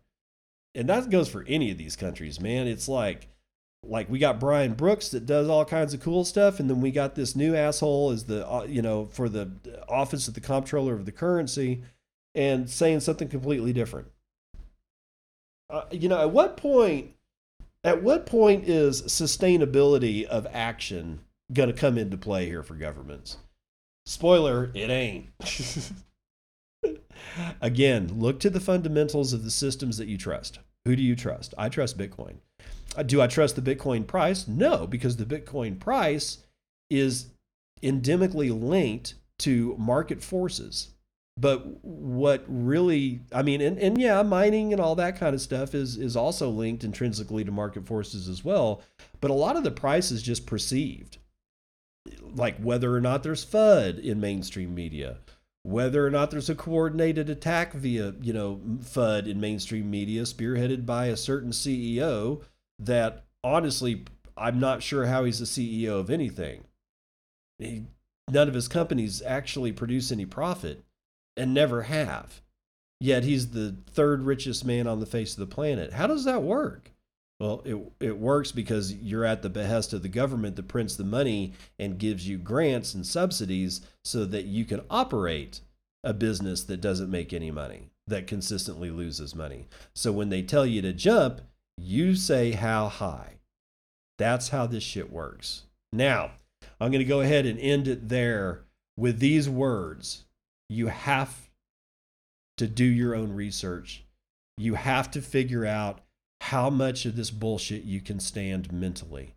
[0.74, 2.66] And that goes for any of these countries, man.
[2.66, 3.28] It's like,
[3.84, 6.90] like we got Brian Brooks that does all kinds of cool stuff, and then we
[6.90, 9.50] got this new asshole as the uh, you know for the
[9.88, 11.82] office of the comptroller of the currency,
[12.34, 14.08] and saying something completely different
[15.70, 17.12] uh, you know, at what point,
[17.84, 21.20] at what point is sustainability of action
[21.52, 23.36] going to come into play here for governments?
[24.06, 25.26] Spoiler, it ain't.
[27.60, 30.58] Again, look to the fundamentals of the systems that you trust.
[30.84, 31.54] Who do you trust?
[31.58, 32.36] I trust Bitcoin.
[32.96, 34.48] Uh, do I trust the Bitcoin price?
[34.48, 36.38] No, because the Bitcoin price
[36.90, 37.28] is
[37.82, 40.90] endemically linked to market forces
[41.38, 45.74] but what really i mean and, and yeah mining and all that kind of stuff
[45.74, 48.82] is is also linked intrinsically to market forces as well
[49.20, 51.18] but a lot of the price is just perceived
[52.34, 55.18] like whether or not there's fud in mainstream media
[55.62, 60.86] whether or not there's a coordinated attack via you know fud in mainstream media spearheaded
[60.86, 62.42] by a certain ceo
[62.78, 64.04] that honestly
[64.36, 66.64] i'm not sure how he's the ceo of anything
[67.58, 67.84] he,
[68.30, 70.84] none of his companies actually produce any profit
[71.36, 72.42] and never have.
[73.00, 75.92] Yet he's the third richest man on the face of the planet.
[75.92, 76.90] How does that work?
[77.40, 81.04] Well, it, it works because you're at the behest of the government that prints the
[81.04, 85.60] money and gives you grants and subsidies so that you can operate
[86.02, 89.68] a business that doesn't make any money, that consistently loses money.
[89.94, 91.40] So when they tell you to jump,
[91.76, 93.34] you say how high.
[94.18, 95.62] That's how this shit works.
[95.92, 96.32] Now,
[96.80, 98.64] I'm going to go ahead and end it there
[98.96, 100.24] with these words
[100.68, 101.48] you have
[102.58, 104.04] to do your own research.
[104.56, 106.00] You have to figure out
[106.40, 109.34] how much of this bullshit you can stand mentally.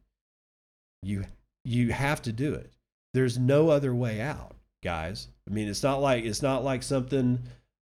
[1.02, 1.26] You
[1.64, 2.74] you have to do it.
[3.14, 5.28] There's no other way out, guys.
[5.50, 7.40] I mean, it's not like it's not like something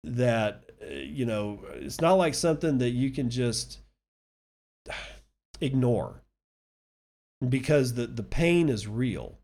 [0.03, 3.79] that uh, you know, it's not like something that you can just
[5.61, 6.21] ignore
[7.47, 9.37] because the the pain is real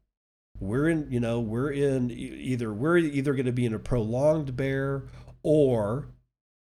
[0.61, 4.55] we're in you know we're in either we're either going to be in a prolonged
[4.55, 5.03] bear
[5.43, 6.07] or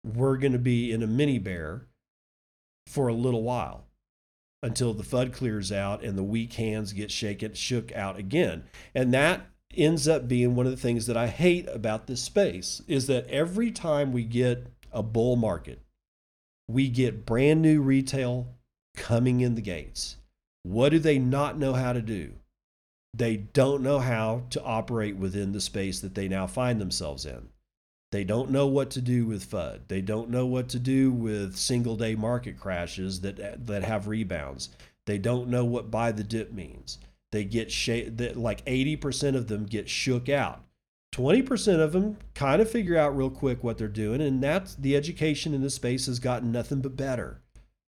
[0.03, 1.85] we're going to be in a mini bear
[2.88, 3.86] for a little while
[4.61, 8.63] until the FUD clears out and the weak hands get shaken, shook out again.
[8.95, 12.81] And that ends up being one of the things that I hate about this space
[12.88, 15.81] is that every time we get a bull market,
[16.67, 18.47] we get brand new retail
[18.95, 20.17] coming in the gates.
[20.63, 22.34] What do they not know how to do?
[23.13, 27.49] They don't know how to operate within the space that they now find themselves in.
[28.14, 29.88] They don't know what to do with FUD.
[29.88, 34.70] They don't know what to do with single day market crashes that that have rebounds.
[35.07, 36.99] They don't know what buy the dip means.
[37.32, 40.64] They get sh- that like 80% of them get shook out.
[41.16, 44.95] 20% of them kind of figure out real quick what they're doing and that's the
[44.95, 47.41] education in this space has gotten nothing but better.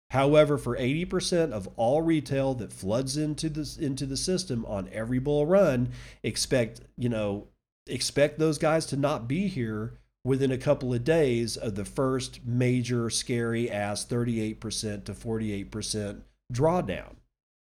[0.09, 5.19] However, for 80% of all retail that floods into this into the system on every
[5.19, 5.89] bull run,
[6.23, 7.49] expect, you know,
[7.85, 12.43] expect those guys to not be here within a couple of days of the first
[12.43, 16.21] major scary ass 38% to 48%
[16.51, 17.15] drawdown.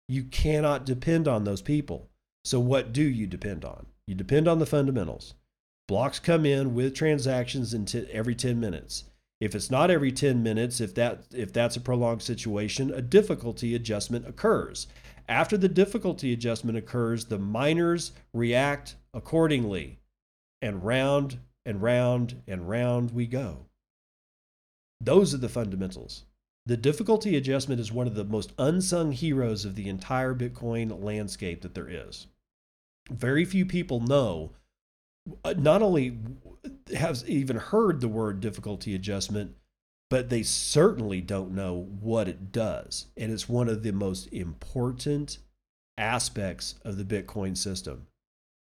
[0.08, 2.10] You cannot depend on those people.
[2.45, 3.88] So, what do you depend on?
[4.08, 5.34] You depend on the fundamentals.
[5.88, 9.06] Blocks come in with transactions in t- every 10 minutes.
[9.41, 13.76] If it's not every 10 minutes, if that if that's a prolonged situation, a difficulty
[13.76, 14.88] adjustment occurs.
[15.28, 19.99] After the difficulty adjustment occurs, the miners react accordingly
[20.62, 23.66] and round and round and round we go.
[25.01, 26.26] Those are the fundamentals.
[26.66, 31.61] The difficulty adjustment is one of the most unsung heroes of the entire Bitcoin landscape
[31.61, 32.28] that there is.
[33.09, 34.51] Very few people know,
[35.43, 36.18] uh, not only
[36.95, 39.55] have even heard the word difficulty adjustment,
[40.09, 43.07] but they certainly don't know what it does.
[43.18, 45.39] And it's one of the most important
[45.97, 48.07] aspects of the Bitcoin system.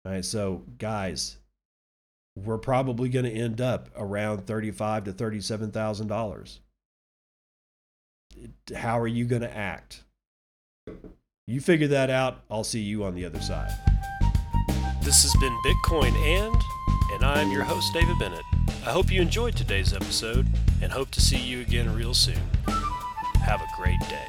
[0.06, 1.36] All right, so guys,
[2.36, 6.60] we're probably going to end up around thirty-five to thirty-seven thousand dollars.
[8.74, 10.04] How are you going to act?
[11.46, 12.42] You figure that out.
[12.50, 13.72] I'll see you on the other side.
[15.02, 16.62] This has been Bitcoin and,
[17.12, 18.44] and I'm your host David Bennett.
[18.86, 20.46] I hope you enjoyed today's episode
[20.80, 22.38] and hope to see you again real soon.
[23.44, 24.26] Have a great day.